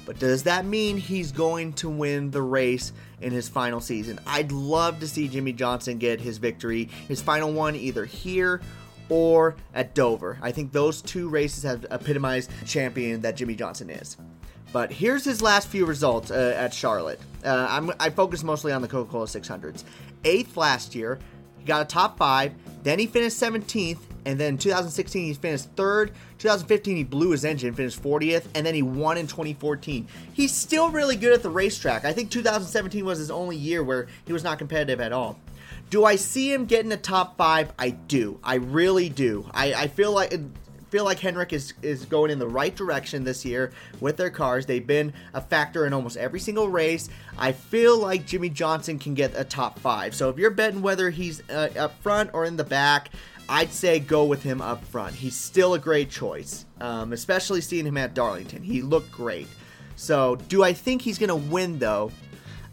But 0.06 0.20
does 0.20 0.44
that 0.44 0.66
mean 0.66 0.98
he's 0.98 1.32
going 1.32 1.74
to 1.74 1.90
win 1.90 2.32
the 2.32 2.42
race 2.42 2.94
in 3.22 3.32
his 3.32 3.50
final 3.50 3.80
season? 3.82 4.20
I'd 4.28 4.52
love 4.52 5.00
to 5.00 5.08
see 5.08 5.28
Jimmie 5.28 5.54
Johnson 5.54 5.98
get 5.98 6.22
his 6.22 6.38
victory, 6.38 6.86
his 7.08 7.22
final 7.22 7.52
one 7.52 7.76
either 7.76 8.06
here 8.06 8.62
or 9.10 9.56
at 9.74 9.94
Dover. 9.96 10.38
I 10.42 10.52
think 10.52 10.72
those 10.72 11.02
two 11.02 11.30
races 11.30 11.64
have 11.64 11.86
epitomized 11.92 12.52
champion 12.66 13.22
that 13.22 13.36
Jimmie 13.36 13.56
Johnson 13.56 13.90
is. 13.90 14.18
But 14.72 14.92
here's 14.92 15.24
his 15.24 15.42
last 15.42 15.68
few 15.68 15.86
results 15.86 16.32
uh, 16.32 16.54
at 16.58 16.74
Charlotte. 16.74 17.20
Uh, 17.44 17.94
i 18.00 18.10
focus 18.10 18.44
mostly 18.44 18.72
on 18.72 18.82
the 18.82 18.88
Coca 18.88 19.10
Cola 19.10 19.26
600s. 19.26 19.84
Eighth 20.24 20.58
last 20.58 20.96
year, 20.96 21.20
he 21.58 21.66
got 21.66 21.82
a 21.82 21.86
top 21.86 22.18
five. 22.18 22.54
Then 22.84 23.00
he 23.00 23.08
finished 23.08 23.40
17th 23.40 24.00
and 24.26 24.40
then 24.40 24.58
2016 24.58 25.26
he 25.26 25.34
finished 25.34 25.70
third. 25.76 26.12
2015 26.40 26.98
he 26.98 27.04
blew 27.04 27.32
his 27.32 27.46
engine, 27.46 27.74
finished 27.74 28.02
40th, 28.02 28.46
and 28.56 28.66
then 28.66 28.74
he 28.74 28.82
won 28.82 29.18
in 29.18 29.28
2014. 29.28 30.08
He's 30.34 30.54
still 30.54 30.90
really 30.90 31.16
good 31.16 31.34
at 31.34 31.44
the 31.44 31.50
racetrack. 31.50 32.06
I 32.06 32.14
think 32.14 32.32
2017 32.32 33.06
was 33.06 33.20
his 33.20 33.32
only 33.32 33.56
year 33.56 33.84
where 33.84 34.08
he 34.26 34.34
was 34.34 34.44
not 34.44 34.58
competitive 34.58 35.00
at 35.00 35.14
all. 35.14 35.40
Do 35.90 36.04
I 36.04 36.16
see 36.16 36.52
him 36.52 36.66
getting 36.66 36.92
a 36.92 36.98
top 36.98 37.38
five? 37.38 37.72
I 37.78 37.92
do. 37.92 38.40
I 38.44 38.56
really 38.56 39.08
do. 39.10 39.50
I, 39.54 39.74
I 39.74 39.88
feel 39.88 40.12
like 40.12 40.34
feel 40.96 41.04
like 41.04 41.20
Hendrick 41.20 41.52
is, 41.52 41.74
is 41.82 42.06
going 42.06 42.32
in 42.32 42.40
the 42.40 42.48
right 42.48 42.74
direction 42.74 43.26
this 43.26 43.44
year 43.44 43.74
with 44.00 44.16
their 44.16 44.30
cars. 44.30 44.66
They've 44.66 44.88
been 44.88 45.12
a 45.34 45.42
factor 45.42 45.86
in 45.86 45.92
almost 45.92 46.16
every 46.16 46.40
single 46.40 46.70
race. 46.70 47.10
I 47.38 47.52
feel 47.52 48.00
like 48.00 48.26
Jimmie 48.26 48.50
Johnson 48.50 48.98
can 48.98 49.14
get 49.14 49.34
a 49.36 49.44
top 49.44 49.78
five. 49.80 50.16
So 50.16 50.30
if 50.30 50.38
you're 50.38 50.52
betting 50.52 50.82
whether 50.82 51.10
he's 51.10 51.44
uh, 51.50 51.70
up 51.78 52.02
front 52.02 52.30
or 52.34 52.46
in 52.46 52.56
the 52.56 52.64
back, 52.64 53.10
I'd 53.48 53.72
say 53.72 54.00
go 54.00 54.26
with 54.26 54.44
him 54.44 54.62
up 54.62 54.84
front. 54.86 55.16
He's 55.16 55.36
still 55.36 55.74
a 55.74 55.80
great 55.80 56.10
choice, 56.10 56.66
um, 56.82 57.14
especially 57.14 57.62
seeing 57.62 57.86
him 57.86 57.98
at 57.98 58.14
Darlington. 58.14 58.64
He 58.64 58.82
looked 58.82 59.12
great. 59.12 59.48
So, 59.96 60.36
do 60.36 60.64
I 60.64 60.74
think 60.74 61.02
he's 61.02 61.18
going 61.18 61.30
to 61.30 61.36
win, 61.36 61.80
though? 61.80 62.12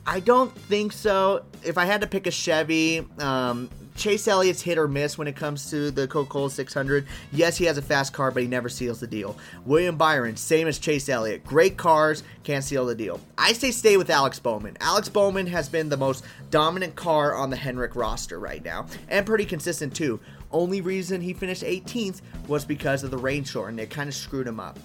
I 0.07 0.21
don't 0.21 0.53
think 0.53 0.93
so. 0.93 1.45
If 1.63 1.79
I 1.79 1.85
had 1.85 2.01
to 2.01 2.07
pick 2.09 2.27
a 2.27 2.31
Chevy, 2.33 3.07
um, 3.19 3.71
Chase 3.95 4.27
Elliott's 4.27 4.63
hit 4.63 4.79
or 4.79 4.89
miss 4.89 5.19
when 5.19 5.29
it 5.29 5.37
comes 5.37 5.71
to 5.71 5.91
the 5.91 6.09
Coca 6.09 6.31
Cola 6.31 6.51
600. 6.51 7.07
Yes, 7.31 7.57
he 7.57 7.67
has 7.67 7.79
a 7.79 7.83
fast 7.83 8.13
car, 8.13 8.31
but 8.31 8.43
he 8.43 8.49
never 8.49 8.69
seals 8.69 9.01
the 9.01 9.07
deal. 9.07 9.37
William 9.65 9.97
Byron, 9.97 10.37
same 10.37 10.67
as 10.67 10.79
Chase 10.79 11.09
Elliott. 11.09 11.45
Great 11.45 11.77
cars, 11.77 12.25
can't 12.43 12.65
seal 12.65 12.87
the 12.87 12.95
deal. 12.95 13.21
I 13.37 13.53
say 13.53 13.71
stay 13.71 13.97
with 13.97 14.11
Alex 14.11 14.39
Bowman. 14.39 14.77
Alex 14.81 15.09
Bowman 15.09 15.47
has 15.47 15.69
been 15.69 15.89
the 15.89 15.97
most 15.97 16.25
dominant 16.51 16.97
car 16.97 17.35
on 17.35 17.51
the 17.51 17.57
Hendrick 17.57 17.95
roster 17.95 18.41
right 18.41 18.65
now, 18.65 18.87
and 19.09 19.27
pretty 19.27 19.45
consistent 19.45 19.95
too. 19.95 20.19
Only 20.53 20.81
reason 20.81 21.21
he 21.21 21.33
finished 21.33 21.63
18th 21.63 22.21
was 22.47 22.65
because 22.65 23.03
of 23.03 23.11
the 23.11 23.19
rain 23.19 23.45
short, 23.45 23.71
and 23.71 23.81
it 23.81 23.91
kind 23.91 24.09
of 24.09 24.15
screwed 24.15 24.47
him 24.47 24.61
up. 24.61 24.79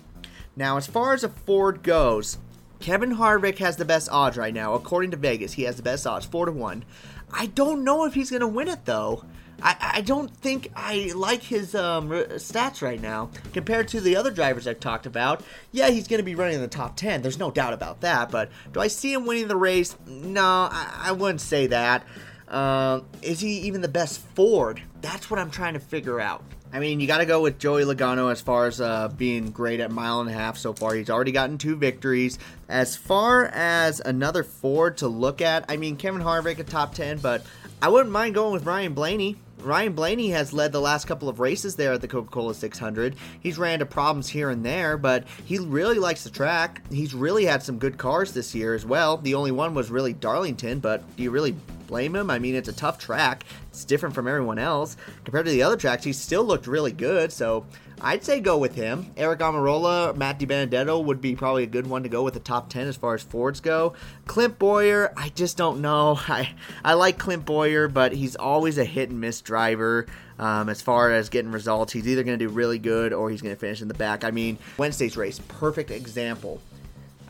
Now, 0.55 0.77
as 0.77 0.87
far 0.87 1.13
as 1.13 1.23
a 1.23 1.29
Ford 1.29 1.83
goes, 1.83 2.37
Kevin 2.79 3.15
Harvick 3.15 3.57
has 3.59 3.77
the 3.77 3.85
best 3.85 4.09
odds 4.09 4.37
right 4.37 4.53
now. 4.53 4.73
According 4.73 5.11
to 5.11 5.17
Vegas, 5.17 5.53
he 5.53 5.63
has 5.63 5.75
the 5.75 5.83
best 5.83 6.05
odds, 6.07 6.25
4 6.25 6.47
to 6.47 6.51
1. 6.51 6.85
I 7.31 7.47
don't 7.47 7.83
know 7.83 8.05
if 8.05 8.13
he's 8.13 8.29
going 8.29 8.41
to 8.41 8.47
win 8.47 8.67
it, 8.67 8.85
though. 8.85 9.23
I, 9.61 9.93
I 9.95 10.01
don't 10.01 10.29
think 10.37 10.71
I 10.75 11.11
like 11.15 11.41
his 11.41 11.73
um, 11.73 12.09
stats 12.09 12.81
right 12.81 13.01
now 13.01 13.31
compared 13.53 13.87
to 13.89 14.01
the 14.01 14.15
other 14.15 14.29
drivers 14.29 14.67
I've 14.67 14.79
talked 14.79 15.07
about. 15.07 15.43
Yeah, 15.71 15.89
he's 15.89 16.07
going 16.07 16.19
to 16.19 16.23
be 16.23 16.35
running 16.35 16.55
in 16.55 16.61
the 16.61 16.67
top 16.67 16.95
10. 16.95 17.21
There's 17.23 17.39
no 17.39 17.49
doubt 17.49 17.73
about 17.73 18.01
that. 18.01 18.29
But 18.29 18.51
do 18.71 18.79
I 18.79 18.87
see 18.87 19.13
him 19.13 19.25
winning 19.25 19.47
the 19.47 19.55
race? 19.55 19.95
No, 20.05 20.69
I, 20.71 21.05
I 21.05 21.11
wouldn't 21.11 21.41
say 21.41 21.67
that. 21.67 22.05
Uh, 22.47 23.01
is 23.21 23.39
he 23.39 23.59
even 23.59 23.81
the 23.81 23.87
best 23.87 24.19
Ford? 24.19 24.81
That's 25.01 25.29
what 25.29 25.39
I'm 25.39 25.51
trying 25.51 25.73
to 25.73 25.79
figure 25.79 26.19
out. 26.19 26.43
I 26.71 26.79
mean, 26.79 26.99
you 26.99 27.07
got 27.07 27.19
to 27.19 27.25
go 27.25 27.41
with 27.41 27.59
Joey 27.59 27.83
Logano 27.83 28.31
as 28.31 28.41
far 28.41 28.67
as 28.67 28.81
uh, 28.81 29.07
being 29.09 29.51
great 29.51 29.79
at 29.79 29.89
mile 29.89 30.19
and 30.19 30.29
a 30.29 30.33
half 30.33 30.57
so 30.57 30.73
far. 30.73 30.93
He's 30.93 31.09
already 31.09 31.31
gotten 31.31 31.57
two 31.57 31.75
victories. 31.75 32.39
As 32.67 32.95
far 32.95 33.45
as 33.45 34.01
another 34.01 34.43
Ford 34.43 34.97
to 34.97 35.07
look 35.07 35.41
at, 35.41 35.65
I 35.69 35.77
mean, 35.77 35.95
Kevin 35.95 36.21
Harvick 36.21 36.59
a 36.59 36.63
top 36.63 36.93
10, 36.93 37.19
but 37.19 37.45
I 37.81 37.87
wouldn't 37.87 38.11
mind 38.11 38.35
going 38.35 38.53
with 38.53 38.65
Ryan 38.65 38.93
Blaney. 38.93 39.37
Ryan 39.59 39.93
Blaney 39.93 40.29
has 40.31 40.53
led 40.53 40.71
the 40.71 40.81
last 40.81 41.07
couple 41.07 41.29
of 41.29 41.39
races 41.39 41.75
there 41.75 41.93
at 41.93 42.01
the 42.01 42.07
Coca 42.07 42.29
Cola 42.29 42.53
600. 42.53 43.15
He's 43.39 43.57
ran 43.57 43.75
into 43.75 43.85
problems 43.85 44.29
here 44.29 44.49
and 44.49 44.63
there, 44.63 44.97
but 44.97 45.25
he 45.45 45.57
really 45.57 45.99
likes 45.99 46.23
the 46.23 46.29
track. 46.29 46.81
He's 46.91 47.13
really 47.13 47.45
had 47.45 47.63
some 47.63 47.79
good 47.79 47.97
cars 47.97 48.33
this 48.33 48.53
year 48.53 48.75
as 48.75 48.85
well. 48.85 49.17
The 49.17 49.35
only 49.35 49.51
one 49.51 49.73
was 49.73 49.89
really 49.89 50.13
Darlington, 50.13 50.79
but 50.79 51.03
do 51.15 51.23
you 51.23 51.31
really 51.31 51.55
blame 51.87 52.15
him? 52.15 52.29
I 52.29 52.39
mean, 52.39 52.55
it's 52.55 52.69
a 52.69 52.73
tough 52.73 52.99
track. 52.99 53.43
It's 53.69 53.85
different 53.85 54.13
from 54.13 54.27
everyone 54.27 54.59
else. 54.59 54.97
Compared 55.23 55.45
to 55.45 55.51
the 55.51 55.63
other 55.63 55.77
tracks, 55.77 56.03
he 56.03 56.13
still 56.13 56.43
looked 56.43 56.67
really 56.67 56.91
good, 56.91 57.31
so 57.31 57.65
I'd 57.99 58.23
say 58.23 58.39
go 58.39 58.57
with 58.57 58.75
him. 58.75 59.11
Aric 59.15 59.39
Almirola, 59.39 60.15
Matt 60.15 60.39
DiBenedetto 60.39 61.03
would 61.03 61.19
be 61.19 61.35
probably 61.35 61.63
a 61.63 61.67
good 61.67 61.87
one 61.87 62.03
to 62.03 62.09
go 62.09 62.21
with 62.21 62.35
the 62.35 62.39
top 62.39 62.69
10 62.69 62.87
as 62.87 62.95
far 62.95 63.15
as 63.15 63.23
Fords 63.23 63.59
go. 63.59 63.93
Clint 64.27 64.59
Bowyer, 64.59 65.11
I 65.17 65.29
just 65.29 65.57
don't 65.57 65.81
know. 65.81 66.19
I, 66.27 66.53
I 66.83 66.93
like 66.93 67.17
Clint 67.17 67.45
Bowyer, 67.45 67.87
but 67.87 68.11
he's 68.11 68.35
always 68.35 68.77
a 68.77 68.85
hit 68.85 69.09
and 69.09 69.19
miss 69.19 69.41
driver. 69.41 70.05
Um, 70.39 70.69
as 70.69 70.81
far 70.81 71.11
as 71.11 71.29
getting 71.29 71.51
results, 71.51 71.91
he's 71.93 72.07
either 72.07 72.23
going 72.23 72.37
to 72.37 72.45
do 72.45 72.53
really 72.53 72.77
good 72.77 73.11
or 73.11 73.31
he's 73.31 73.41
going 73.41 73.55
to 73.55 73.59
finish 73.59 73.81
in 73.81 73.87
the 73.87 73.95
back. 73.95 74.23
I 74.23 74.29
mean, 74.29 74.59
Wednesday's 74.77 75.17
race, 75.17 75.39
perfect 75.47 75.89
example. 75.89 76.61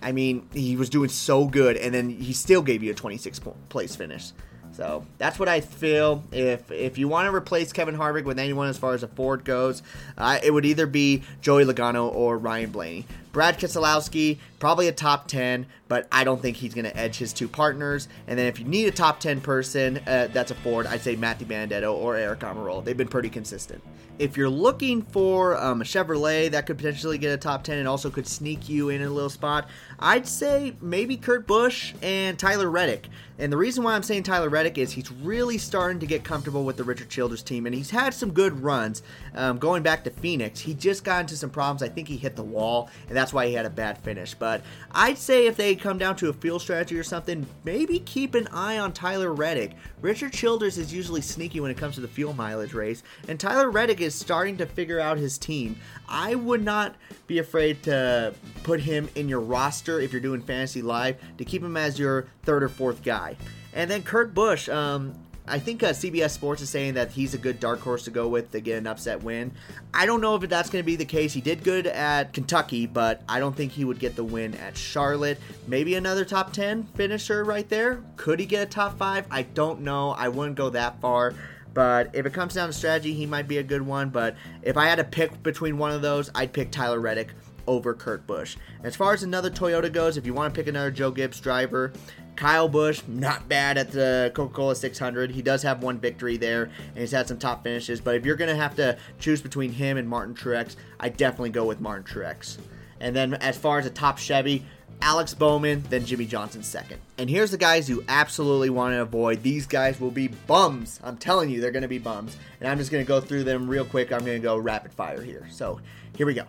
I 0.01 0.11
mean, 0.11 0.47
he 0.53 0.75
was 0.75 0.89
doing 0.89 1.09
so 1.09 1.45
good, 1.45 1.77
and 1.77 1.93
then 1.93 2.09
he 2.09 2.33
still 2.33 2.61
gave 2.61 2.83
you 2.83 2.91
a 2.91 2.93
26 2.93 3.39
place 3.69 3.95
finish. 3.95 4.31
So 4.77 5.03
that's 5.17 5.39
what 5.39 5.49
I 5.49 5.61
feel. 5.61 6.23
If 6.31 6.71
if 6.71 6.99
you 6.99 7.07
want 7.07 7.27
to 7.27 7.33
replace 7.35 7.73
Kevin 7.73 7.97
Harvick 7.97 8.25
with 8.25 8.37
anyone 8.37 8.69
as 8.69 8.77
far 8.77 8.93
as 8.93 9.01
a 9.01 9.07
Ford 9.07 9.43
goes, 9.43 9.81
uh, 10.19 10.37
it 10.43 10.51
would 10.51 10.67
either 10.67 10.85
be 10.85 11.23
Joey 11.41 11.65
Logano 11.65 12.13
or 12.13 12.37
Ryan 12.37 12.69
Blaney. 12.69 13.07
Brad 13.31 13.59
Keselowski, 13.59 14.37
probably 14.59 14.87
a 14.87 14.91
top 14.91 15.27
10, 15.27 15.65
but 15.87 16.07
I 16.11 16.23
don't 16.23 16.41
think 16.41 16.57
he's 16.57 16.73
going 16.73 16.85
to 16.85 16.97
edge 16.97 17.17
his 17.17 17.33
two 17.33 17.47
partners. 17.47 18.07
And 18.27 18.37
then 18.37 18.47
if 18.47 18.59
you 18.59 18.65
need 18.65 18.87
a 18.87 18.91
top 18.91 19.19
10 19.19 19.41
person 19.41 19.99
uh, 20.07 20.27
that's 20.31 20.51
a 20.51 20.55
Ford, 20.55 20.87
I'd 20.87 21.01
say 21.01 21.15
Matthew 21.15 21.47
DiBenedetto 21.47 21.93
or 21.93 22.15
Aric 22.15 22.39
Almirola. 22.39 22.83
They've 22.83 22.97
been 22.97 23.07
pretty 23.07 23.29
consistent. 23.29 23.83
If 24.19 24.35
you're 24.35 24.49
looking 24.49 25.03
for 25.03 25.55
um, 25.57 25.81
a 25.81 25.85
Chevrolet 25.85 26.49
that 26.51 26.65
could 26.65 26.77
potentially 26.77 27.17
get 27.17 27.33
a 27.33 27.37
top 27.37 27.63
10 27.63 27.77
and 27.77 27.87
also 27.87 28.09
could 28.09 28.27
sneak 28.27 28.67
you 28.67 28.89
in 28.89 29.01
a 29.01 29.09
little 29.09 29.29
spot, 29.29 29.69
I'd 29.99 30.27
say 30.27 30.75
maybe 30.81 31.17
Kurt 31.17 31.45
Busch 31.45 31.93
and 32.01 32.37
Tyler 32.39 32.69
Reddick. 32.69 33.07
And 33.39 33.53
the 33.53 33.57
reason 33.57 33.83
why 33.83 33.93
I'm 33.93 34.03
saying 34.03 34.23
Tyler 34.23 34.49
Reddick 34.49 34.77
is 34.77 34.91
he's 34.91 35.11
really 35.11 35.59
starting 35.59 35.99
to 35.99 36.07
get 36.07 36.23
comfortable 36.23 36.63
with 36.63 36.77
the 36.77 36.83
Richard 36.83 37.09
Childress 37.09 37.43
team, 37.43 37.67
and 37.67 37.75
he's 37.75 37.91
had 37.91 38.13
some 38.13 38.31
good 38.31 38.63
runs. 38.63 39.03
Um, 39.35 39.59
going 39.59 39.83
back 39.83 40.03
to 40.05 40.09
Phoenix, 40.09 40.59
he 40.59 40.73
just 40.73 41.03
got 41.03 41.21
into 41.21 41.37
some 41.37 41.51
problems. 41.51 41.83
I 41.83 41.89
think 41.89 42.07
he 42.07 42.17
hit 42.17 42.35
the 42.35 42.43
wall, 42.43 42.89
and 43.07 43.15
that's 43.15 43.33
why 43.33 43.45
he 43.45 43.53
had 43.53 43.67
a 43.67 43.69
bad 43.69 43.99
finish. 43.99 44.33
But 44.33 44.63
I'd 44.91 45.19
say 45.19 45.45
if 45.45 45.55
they 45.55 45.75
come 45.77 45.97
down 45.97 46.15
to 46.17 46.29
a 46.29 46.33
field 46.33 46.61
strategy 46.61 46.97
or 46.97 47.03
something, 47.03 47.45
maybe 47.63 47.99
keep 47.99 48.35
an 48.35 48.47
eye 48.51 48.79
on 48.79 48.91
Tyler 48.91 49.33
Reddick. 49.33 49.73
Richard 50.01 50.33
Childress 50.33 50.77
is 50.77 50.93
usually 50.93 51.21
sneaky 51.21 51.59
when 51.59 51.71
it 51.71 51.77
comes 51.77 51.95
to 51.95 52.01
the 52.01 52.07
fuel 52.07 52.33
mileage 52.33 52.73
race, 52.73 53.03
and 53.27 53.39
Tyler 53.39 53.69
Reddick 53.69 54.01
is 54.01 54.13
starting 54.13 54.57
to 54.57 54.65
figure 54.65 54.99
out 54.99 55.17
his 55.17 55.37
team. 55.37 55.77
I 56.07 56.35
would 56.35 56.63
not 56.63 56.95
be 57.27 57.39
afraid 57.39 57.83
to 57.83 58.33
put 58.63 58.79
him 58.79 59.09
in 59.15 59.29
your 59.29 59.39
roster 59.39 59.99
if 59.99 60.11
you're 60.11 60.21
doing 60.21 60.41
fantasy 60.41 60.81
live 60.81 61.17
to 61.37 61.45
keep 61.45 61.63
him 61.63 61.77
as 61.77 61.99
your 61.99 62.27
third 62.43 62.63
or 62.63 62.69
fourth 62.69 63.03
guy. 63.03 63.37
And 63.73 63.91
then 63.91 64.01
Kurt 64.03 64.33
Busch, 64.33 64.69
um, 64.69 65.13
I 65.47 65.59
think 65.59 65.81
uh, 65.81 65.89
CBS 65.89 66.31
Sports 66.31 66.61
is 66.61 66.69
saying 66.69 66.95
that 66.95 67.11
he's 67.11 67.33
a 67.33 67.37
good 67.37 67.59
dark 67.59 67.79
horse 67.79 68.03
to 68.03 68.11
go 68.11 68.27
with 68.27 68.51
to 68.51 68.59
get 68.59 68.77
an 68.77 68.87
upset 68.87 69.23
win. 69.23 69.53
I 69.93 70.05
don't 70.05 70.19
know 70.19 70.35
if 70.35 70.49
that's 70.49 70.69
going 70.69 70.83
to 70.83 70.85
be 70.85 70.97
the 70.97 71.05
case. 71.05 71.33
He 71.33 71.41
did 71.41 71.63
good 71.63 71.87
at 71.87 72.33
Kentucky, 72.33 72.85
but 72.85 73.21
I 73.29 73.39
don't 73.39 73.55
think 73.55 73.71
he 73.71 73.85
would 73.85 73.99
get 73.99 74.15
the 74.15 74.23
win 74.23 74.55
at 74.55 74.77
Charlotte. 74.77 75.39
Maybe 75.67 75.95
another 75.95 76.25
top 76.25 76.51
10 76.51 76.83
finisher 76.95 77.43
right 77.45 77.67
there. 77.69 78.03
Could 78.17 78.39
he 78.39 78.45
get 78.45 78.63
a 78.63 78.69
top 78.69 78.97
5? 78.97 79.27
I 79.31 79.43
don't 79.43 79.81
know. 79.81 80.11
I 80.11 80.27
wouldn't 80.27 80.57
go 80.57 80.69
that 80.71 80.99
far. 80.99 81.33
But 81.73 82.09
if 82.13 82.25
it 82.25 82.33
comes 82.33 82.55
down 82.55 82.67
to 82.67 82.73
strategy, 82.73 83.13
he 83.13 83.25
might 83.25 83.47
be 83.47 83.59
a 83.59 83.63
good 83.63 83.81
one. 83.81 84.09
But 84.09 84.35
if 84.63 84.75
I 84.75 84.87
had 84.87 84.95
to 84.95 85.03
pick 85.03 85.43
between 85.43 85.77
one 85.77 85.91
of 85.91 86.01
those, 86.01 86.29
I'd 86.35 86.51
pick 86.51 86.71
Tyler 86.71 86.99
Reddick 86.99 87.29
over 87.67 87.93
Kurt 87.93 88.25
Busch. 88.25 88.57
As 88.83 88.95
far 88.95 89.13
as 89.13 89.23
another 89.23 89.51
Toyota 89.51 89.91
goes, 89.91 90.17
if 90.17 90.25
you 90.25 90.33
want 90.33 90.53
to 90.53 90.57
pick 90.57 90.67
another 90.67 90.89
Joe 90.89 91.11
Gibbs 91.11 91.39
driver, 91.39 91.93
Kyle 92.37 92.69
Busch, 92.69 93.01
not 93.07 93.49
bad 93.49 93.77
at 93.77 93.91
the 93.91 94.31
Coca 94.33 94.53
Cola 94.53 94.75
600. 94.75 95.31
He 95.31 95.41
does 95.41 95.63
have 95.63 95.83
one 95.83 95.99
victory 95.99 96.37
there, 96.37 96.63
and 96.63 96.97
he's 96.97 97.11
had 97.11 97.27
some 97.27 97.37
top 97.37 97.63
finishes. 97.63 97.99
But 97.99 98.15
if 98.15 98.25
you're 98.25 98.35
going 98.35 98.49
to 98.49 98.55
have 98.55 98.75
to 98.75 98.97
choose 99.19 99.41
between 99.41 99.71
him 99.71 99.97
and 99.97 100.07
Martin 100.07 100.35
Truex, 100.35 100.75
I 100.99 101.09
definitely 101.09 101.49
go 101.49 101.65
with 101.65 101.81
Martin 101.81 102.05
Truex. 102.05 102.57
And 102.99 103.15
then 103.15 103.33
as 103.35 103.57
far 103.57 103.79
as 103.79 103.85
a 103.85 103.89
top 103.89 104.19
Chevy, 104.19 104.63
Alex 105.01 105.33
Bowman, 105.33 105.83
then 105.89 106.05
Jimmie 106.05 106.25
Johnson 106.25 106.63
second. 106.63 106.99
And 107.17 107.29
here's 107.29 107.51
the 107.51 107.57
guys 107.57 107.89
you 107.89 108.03
absolutely 108.07 108.69
want 108.69 108.93
to 108.93 109.01
avoid. 109.01 109.43
These 109.43 109.67
guys 109.67 109.99
will 109.99 110.11
be 110.11 110.27
bums. 110.27 110.99
I'm 111.03 111.17
telling 111.17 111.49
you, 111.49 111.59
they're 111.59 111.71
going 111.71 111.83
to 111.83 111.87
be 111.87 111.99
bums. 111.99 112.37
And 112.59 112.69
I'm 112.69 112.77
just 112.77 112.91
going 112.91 113.03
to 113.03 113.07
go 113.07 113.19
through 113.19 113.43
them 113.43 113.67
real 113.67 113.85
quick. 113.85 114.11
I'm 114.11 114.25
going 114.25 114.39
to 114.39 114.43
go 114.43 114.57
rapid 114.57 114.93
fire 114.93 115.21
here. 115.21 115.47
So 115.51 115.79
here 116.15 116.25
we 116.25 116.33
go. 116.33 116.43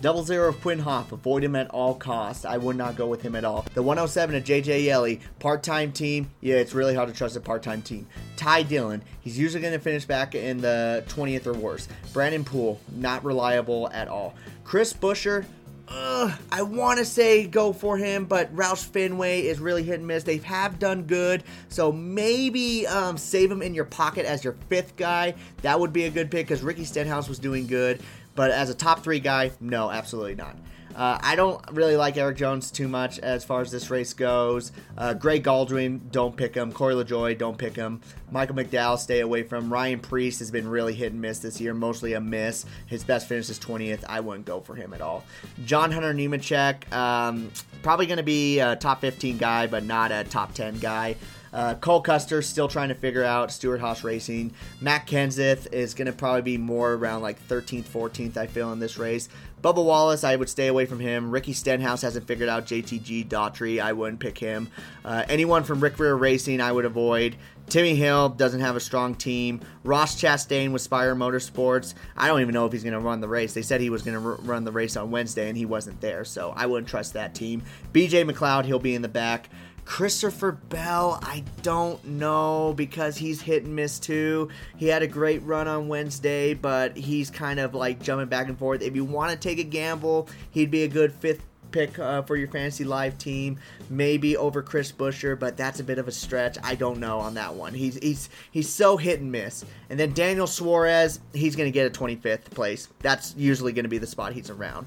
Double 0.00 0.22
zero 0.22 0.48
of 0.48 0.58
Quin 0.62 0.78
Houff, 0.78 1.12
avoid 1.12 1.44
him 1.44 1.54
at 1.54 1.68
all 1.70 1.94
costs. 1.94 2.46
I 2.46 2.56
would 2.56 2.76
not 2.76 2.96
go 2.96 3.06
with 3.06 3.20
him 3.20 3.36
at 3.36 3.44
all. 3.44 3.66
The 3.74 3.82
107 3.82 4.34
of 4.34 4.44
JJ 4.44 4.84
Yeley, 4.84 5.20
part 5.38 5.62
time 5.62 5.92
team. 5.92 6.30
Yeah, 6.40 6.56
it's 6.56 6.72
really 6.72 6.94
hard 6.94 7.10
to 7.10 7.14
trust 7.14 7.36
a 7.36 7.40
part 7.40 7.62
time 7.62 7.82
team. 7.82 8.06
Ty 8.36 8.62
Dillon, 8.62 9.02
he's 9.20 9.38
usually 9.38 9.60
going 9.60 9.74
to 9.74 9.78
finish 9.78 10.06
back 10.06 10.34
in 10.34 10.62
the 10.62 11.04
20th 11.08 11.46
or 11.46 11.52
worse. 11.52 11.86
Brennan 12.14 12.44
Poole, 12.44 12.80
not 12.96 13.22
reliable 13.24 13.90
at 13.90 14.08
all. 14.08 14.34
Chris 14.64 14.94
Buescher, 14.94 15.44
uh, 15.92 16.34
I 16.52 16.62
want 16.62 16.98
to 17.00 17.04
say 17.04 17.46
go 17.46 17.72
for 17.72 17.98
him, 17.98 18.24
but 18.24 18.54
Roush 18.54 18.84
Fenway 18.84 19.42
is 19.42 19.58
really 19.58 19.82
hit 19.82 19.98
and 19.98 20.06
miss. 20.06 20.22
They 20.22 20.36
have 20.38 20.78
done 20.78 21.02
good, 21.02 21.42
so 21.68 21.90
maybe 21.90 22.86
um, 22.86 23.18
save 23.18 23.50
him 23.50 23.60
in 23.60 23.74
your 23.74 23.84
pocket 23.84 24.24
as 24.24 24.44
your 24.44 24.54
fifth 24.68 24.94
guy. 24.96 25.34
That 25.62 25.80
would 25.80 25.92
be 25.92 26.04
a 26.04 26.10
good 26.10 26.30
pick 26.30 26.46
because 26.46 26.62
Ricky 26.62 26.84
Stenhouse 26.84 27.28
was 27.28 27.40
doing 27.40 27.66
good. 27.66 28.00
But 28.40 28.52
as 28.52 28.70
a 28.70 28.74
top 28.74 29.04
three 29.04 29.20
guy, 29.20 29.50
no, 29.60 29.90
absolutely 29.90 30.34
not. 30.34 30.56
Uh, 30.96 31.18
I 31.20 31.36
don't 31.36 31.62
really 31.72 31.94
like 31.94 32.16
Erik 32.16 32.38
Jones 32.38 32.70
too 32.70 32.88
much 32.88 33.18
as 33.18 33.44
far 33.44 33.60
as 33.60 33.70
this 33.70 33.90
race 33.90 34.14
goes. 34.14 34.72
Uh, 34.96 35.12
Greg 35.12 35.44
Gaulding, 35.44 35.98
don't 36.10 36.34
pick 36.34 36.54
him. 36.54 36.72
Corey 36.72 36.94
LaJoie, 36.94 37.36
don't 37.36 37.58
pick 37.58 37.76
him. 37.76 38.00
Michael 38.30 38.56
McDowell, 38.56 38.96
stay 38.96 39.20
away 39.20 39.42
from. 39.42 39.70
Ryan 39.70 40.00
Preece 40.00 40.38
has 40.38 40.50
been 40.50 40.66
really 40.66 40.94
hit 40.94 41.12
and 41.12 41.20
miss 41.20 41.40
this 41.40 41.60
year, 41.60 41.74
mostly 41.74 42.14
a 42.14 42.20
miss. 42.22 42.64
His 42.86 43.04
best 43.04 43.28
finish 43.28 43.50
is 43.50 43.58
20th. 43.58 44.04
I 44.08 44.20
wouldn't 44.20 44.46
go 44.46 44.60
for 44.60 44.74
him 44.74 44.94
at 44.94 45.02
all. 45.02 45.22
John 45.66 45.92
Hunter 45.92 46.14
Nemechek, 46.14 46.90
um, 46.94 47.50
probably 47.82 48.06
going 48.06 48.16
to 48.16 48.22
be 48.22 48.60
a 48.60 48.74
top 48.74 49.02
15 49.02 49.36
guy, 49.36 49.66
but 49.66 49.84
not 49.84 50.12
a 50.12 50.24
top 50.24 50.54
10 50.54 50.78
guy. 50.78 51.16
Uh, 51.52 51.74
Cole 51.74 52.00
Custer 52.00 52.42
still 52.42 52.68
trying 52.68 52.88
to 52.88 52.94
figure 52.94 53.24
out 53.24 53.50
Stewart 53.50 53.80
Haas 53.80 54.04
Racing. 54.04 54.52
Matt 54.80 55.06
Kenseth 55.06 55.72
is 55.72 55.94
going 55.94 56.06
to 56.06 56.12
probably 56.12 56.42
be 56.42 56.58
more 56.58 56.94
around 56.94 57.22
like 57.22 57.46
13th, 57.48 57.84
14th, 57.84 58.36
I 58.36 58.46
feel, 58.46 58.72
in 58.72 58.78
this 58.78 58.98
race. 58.98 59.28
Bubba 59.62 59.84
Wallace, 59.84 60.24
I 60.24 60.36
would 60.36 60.48
stay 60.48 60.68
away 60.68 60.86
from 60.86 61.00
him. 61.00 61.30
Ricky 61.30 61.52
Stenhouse 61.52 62.02
hasn't 62.02 62.26
figured 62.26 62.48
out 62.48 62.66
JTG 62.66 63.28
Daugherty. 63.28 63.80
I 63.80 63.92
wouldn't 63.92 64.20
pick 64.20 64.38
him. 64.38 64.70
Uh, 65.04 65.24
anyone 65.28 65.64
from 65.64 65.80
Rick 65.80 65.98
Ware 65.98 66.16
Racing, 66.16 66.60
I 66.60 66.72
would 66.72 66.86
avoid. 66.86 67.36
Timmy 67.68 67.94
Hill 67.94 68.30
doesn't 68.30 68.60
have 68.60 68.74
a 68.74 68.80
strong 68.80 69.14
team. 69.14 69.60
Ross 69.84 70.20
Chastain 70.20 70.72
with 70.72 70.82
Spire 70.82 71.14
Motorsports. 71.14 71.94
I 72.16 72.26
don't 72.26 72.40
even 72.40 72.52
know 72.52 72.66
if 72.66 72.72
he's 72.72 72.82
going 72.82 72.94
to 72.94 73.00
run 73.00 73.20
the 73.20 73.28
race. 73.28 73.54
They 73.54 73.62
said 73.62 73.80
he 73.80 73.90
was 73.90 74.02
going 74.02 74.20
to 74.20 74.28
r- 74.30 74.38
run 74.42 74.64
the 74.64 74.72
race 74.72 74.96
on 74.96 75.10
Wednesday, 75.10 75.48
and 75.48 75.56
he 75.56 75.66
wasn't 75.66 76.00
there, 76.00 76.24
so 76.24 76.52
I 76.56 76.66
wouldn't 76.66 76.88
trust 76.88 77.12
that 77.12 77.34
team. 77.34 77.62
BJ 77.92 78.28
McLeod, 78.28 78.64
he'll 78.64 78.80
be 78.80 78.94
in 78.94 79.02
the 79.02 79.08
back. 79.08 79.50
Christopher 79.84 80.52
Bell, 80.52 81.18
I 81.22 81.44
don't 81.62 82.02
know 82.04 82.74
because 82.76 83.16
he's 83.16 83.40
hit 83.40 83.64
and 83.64 83.74
miss 83.74 83.98
too. 83.98 84.48
He 84.76 84.86
had 84.86 85.02
a 85.02 85.06
great 85.06 85.42
run 85.42 85.68
on 85.68 85.88
Wednesday, 85.88 86.54
but 86.54 86.96
he's 86.96 87.30
kind 87.30 87.58
of 87.58 87.74
like 87.74 88.00
jumping 88.02 88.28
back 88.28 88.48
and 88.48 88.58
forth. 88.58 88.82
If 88.82 88.94
you 88.94 89.04
want 89.04 89.32
to 89.32 89.36
take 89.36 89.58
a 89.58 89.64
gamble, 89.64 90.28
he'd 90.50 90.70
be 90.70 90.84
a 90.84 90.88
good 90.88 91.12
fifth 91.12 91.44
pick 91.70 91.98
uh, 91.98 92.22
for 92.22 92.36
your 92.36 92.48
fantasy 92.48 92.84
live 92.84 93.18
team, 93.18 93.58
maybe 93.88 94.36
over 94.36 94.62
Chris 94.62 94.92
Buescher, 94.92 95.38
but 95.38 95.56
that's 95.56 95.80
a 95.80 95.84
bit 95.84 95.98
of 95.98 96.08
a 96.08 96.12
stretch. 96.12 96.58
I 96.62 96.74
don't 96.74 96.98
know 96.98 97.18
on 97.18 97.34
that 97.34 97.54
one. 97.54 97.74
He's 97.74 97.96
he's 97.96 98.28
he's 98.50 98.68
so 98.68 98.96
hit 98.96 99.20
and 99.20 99.32
miss. 99.32 99.64
And 99.88 99.98
then 99.98 100.12
Daniel 100.12 100.46
Suarez, 100.46 101.20
he's 101.32 101.56
going 101.56 101.68
to 101.68 101.72
get 101.72 101.86
a 101.86 101.98
25th 101.98 102.50
place. 102.50 102.88
That's 103.00 103.34
usually 103.36 103.72
going 103.72 103.84
to 103.84 103.88
be 103.88 103.98
the 103.98 104.06
spot 104.06 104.32
he's 104.32 104.50
around. 104.50 104.86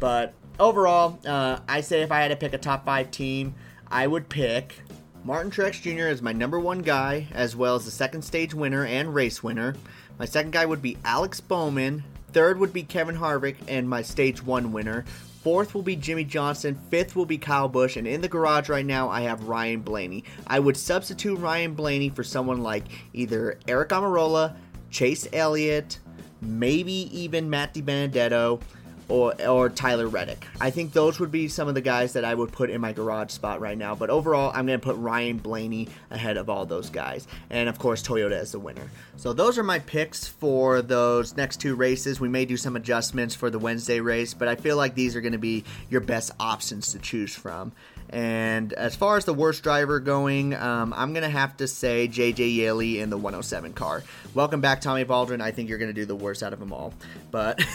But 0.00 0.34
overall, 0.58 1.18
uh, 1.26 1.60
I 1.68 1.80
say 1.80 2.02
if 2.02 2.12
I 2.12 2.20
had 2.20 2.28
to 2.28 2.36
pick 2.36 2.52
a 2.52 2.58
top 2.58 2.84
five 2.84 3.10
team, 3.10 3.54
I 3.94 4.08
would 4.08 4.28
pick 4.28 4.80
Martin 5.22 5.52
Truex 5.52 5.80
Jr. 5.80 6.08
as 6.08 6.20
my 6.20 6.32
number 6.32 6.58
one 6.58 6.80
guy, 6.80 7.28
as 7.30 7.54
well 7.54 7.76
as 7.76 7.84
the 7.84 7.92
second 7.92 8.22
stage 8.22 8.52
winner 8.52 8.84
and 8.84 9.14
race 9.14 9.40
winner. 9.40 9.76
My 10.18 10.24
second 10.24 10.50
guy 10.50 10.66
would 10.66 10.82
be 10.82 10.98
Alex 11.04 11.40
Bowman. 11.40 12.02
Third 12.32 12.58
would 12.58 12.72
be 12.72 12.82
Kevin 12.82 13.16
Harvick, 13.16 13.54
and 13.68 13.88
my 13.88 14.02
stage 14.02 14.42
one 14.42 14.72
winner. 14.72 15.04
Fourth 15.44 15.76
will 15.76 15.82
be 15.82 15.94
Jimmie 15.94 16.24
Johnson. 16.24 16.76
Fifth 16.90 17.14
will 17.14 17.24
be 17.24 17.38
Kyle 17.38 17.68
Busch. 17.68 17.96
And 17.96 18.08
in 18.08 18.20
the 18.20 18.26
garage 18.26 18.68
right 18.68 18.84
now, 18.84 19.08
I 19.10 19.20
have 19.20 19.44
Ryan 19.44 19.82
Blaney. 19.82 20.24
I 20.44 20.58
would 20.58 20.76
substitute 20.76 21.38
Ryan 21.38 21.74
Blaney 21.74 22.08
for 22.08 22.24
someone 22.24 22.64
like 22.64 22.86
either 23.12 23.60
Aric 23.68 23.90
Almirola, 23.90 24.56
Chase 24.90 25.28
Elliott, 25.32 26.00
maybe 26.42 27.08
even 27.16 27.48
Matt 27.48 27.74
DiBenedetto 27.74 28.60
or 29.08 29.34
or 29.46 29.68
Tyler 29.68 30.08
Reddick. 30.08 30.46
I 30.60 30.70
think 30.70 30.92
those 30.92 31.20
would 31.20 31.30
be 31.30 31.48
some 31.48 31.68
of 31.68 31.74
the 31.74 31.80
guys 31.80 32.14
that 32.14 32.24
I 32.24 32.34
would 32.34 32.52
put 32.52 32.70
in 32.70 32.80
my 32.80 32.92
garage 32.92 33.30
spot 33.30 33.60
right 33.60 33.76
now. 33.76 33.94
But 33.94 34.10
overall, 34.10 34.50
I'm 34.54 34.66
going 34.66 34.80
to 34.80 34.84
put 34.84 34.96
Ryan 34.96 35.38
Blaney 35.38 35.88
ahead 36.10 36.36
of 36.36 36.48
all 36.48 36.66
those 36.66 36.90
guys, 36.90 37.26
and 37.50 37.68
of 37.68 37.78
course 37.78 38.02
Toyota 38.02 38.32
as 38.32 38.52
the 38.52 38.58
winner. 38.58 38.88
So 39.16 39.32
those 39.32 39.58
are 39.58 39.62
my 39.62 39.78
picks 39.78 40.26
for 40.26 40.82
those 40.82 41.36
next 41.36 41.60
two 41.60 41.74
races. 41.74 42.20
We 42.20 42.28
may 42.28 42.44
do 42.44 42.56
some 42.56 42.76
adjustments 42.76 43.34
for 43.34 43.50
the 43.50 43.58
Wednesday 43.58 44.00
race, 44.00 44.34
but 44.34 44.48
I 44.48 44.56
feel 44.56 44.76
like 44.76 44.94
these 44.94 45.16
are 45.16 45.20
going 45.20 45.32
to 45.32 45.38
be 45.38 45.64
your 45.90 46.00
best 46.00 46.32
options 46.40 46.92
to 46.92 46.98
choose 46.98 47.34
from. 47.34 47.72
And 48.10 48.72
as 48.74 48.94
far 48.94 49.16
as 49.16 49.24
the 49.24 49.34
worst 49.34 49.62
driver 49.62 49.98
going, 49.98 50.54
um, 50.54 50.92
I'm 50.96 51.12
going 51.12 51.24
to 51.24 51.28
have 51.28 51.56
to 51.56 51.66
say 51.66 52.06
JJ 52.06 52.54
Yeley 52.54 53.00
in 53.00 53.10
the 53.10 53.16
107 53.16 53.72
car. 53.72 54.02
Welcome 54.34 54.60
back, 54.60 54.80
Tommy 54.80 55.04
Baldwin. 55.04 55.40
I 55.40 55.50
think 55.50 55.68
you're 55.68 55.78
going 55.78 55.92
to 55.92 56.00
do 56.00 56.04
the 56.04 56.14
worst 56.14 56.42
out 56.42 56.52
of 56.52 56.60
them 56.60 56.72
all. 56.72 56.94
But. 57.30 57.60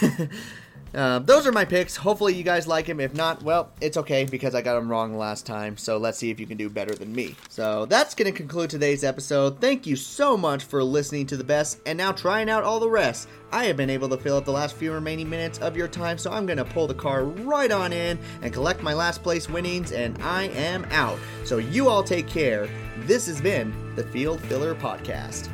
Uh, 0.94 1.20
those 1.20 1.46
are 1.46 1.52
my 1.52 1.64
picks. 1.64 1.96
Hopefully, 1.96 2.34
you 2.34 2.42
guys 2.42 2.66
like 2.66 2.86
him. 2.86 3.00
If 3.00 3.14
not, 3.14 3.42
well, 3.42 3.70
it's 3.80 3.96
okay 3.96 4.24
because 4.24 4.54
I 4.54 4.62
got 4.62 4.76
him 4.76 4.90
wrong 4.90 5.16
last 5.16 5.46
time. 5.46 5.76
So 5.76 5.98
let's 5.98 6.18
see 6.18 6.30
if 6.30 6.40
you 6.40 6.46
can 6.46 6.56
do 6.56 6.68
better 6.68 6.94
than 6.94 7.12
me. 7.12 7.36
So 7.48 7.86
that's 7.86 8.14
going 8.14 8.32
to 8.32 8.36
conclude 8.36 8.70
today's 8.70 9.04
episode. 9.04 9.60
Thank 9.60 9.86
you 9.86 9.96
so 9.96 10.36
much 10.36 10.64
for 10.64 10.82
listening 10.82 11.26
to 11.26 11.36
the 11.36 11.44
best 11.44 11.80
and 11.86 11.96
now 11.96 12.12
trying 12.12 12.50
out 12.50 12.64
all 12.64 12.80
the 12.80 12.90
rest. 12.90 13.28
I 13.52 13.64
have 13.64 13.76
been 13.76 13.90
able 13.90 14.08
to 14.10 14.16
fill 14.16 14.36
up 14.36 14.44
the 14.44 14.52
last 14.52 14.76
few 14.76 14.92
remaining 14.92 15.28
minutes 15.28 15.58
of 15.58 15.76
your 15.76 15.88
time, 15.88 16.18
so 16.18 16.30
I'm 16.30 16.46
going 16.46 16.58
to 16.58 16.64
pull 16.64 16.86
the 16.86 16.94
car 16.94 17.24
right 17.24 17.70
on 17.70 17.92
in 17.92 18.18
and 18.42 18.52
collect 18.52 18.82
my 18.82 18.94
last 18.94 19.22
place 19.22 19.48
winnings, 19.48 19.92
and 19.92 20.20
I 20.22 20.44
am 20.48 20.84
out. 20.90 21.18
So 21.44 21.58
you 21.58 21.88
all 21.88 22.04
take 22.04 22.28
care. 22.28 22.68
This 22.98 23.26
has 23.26 23.40
been 23.40 23.94
the 23.96 24.04
Field 24.04 24.40
Filler 24.42 24.74
Podcast. 24.74 25.48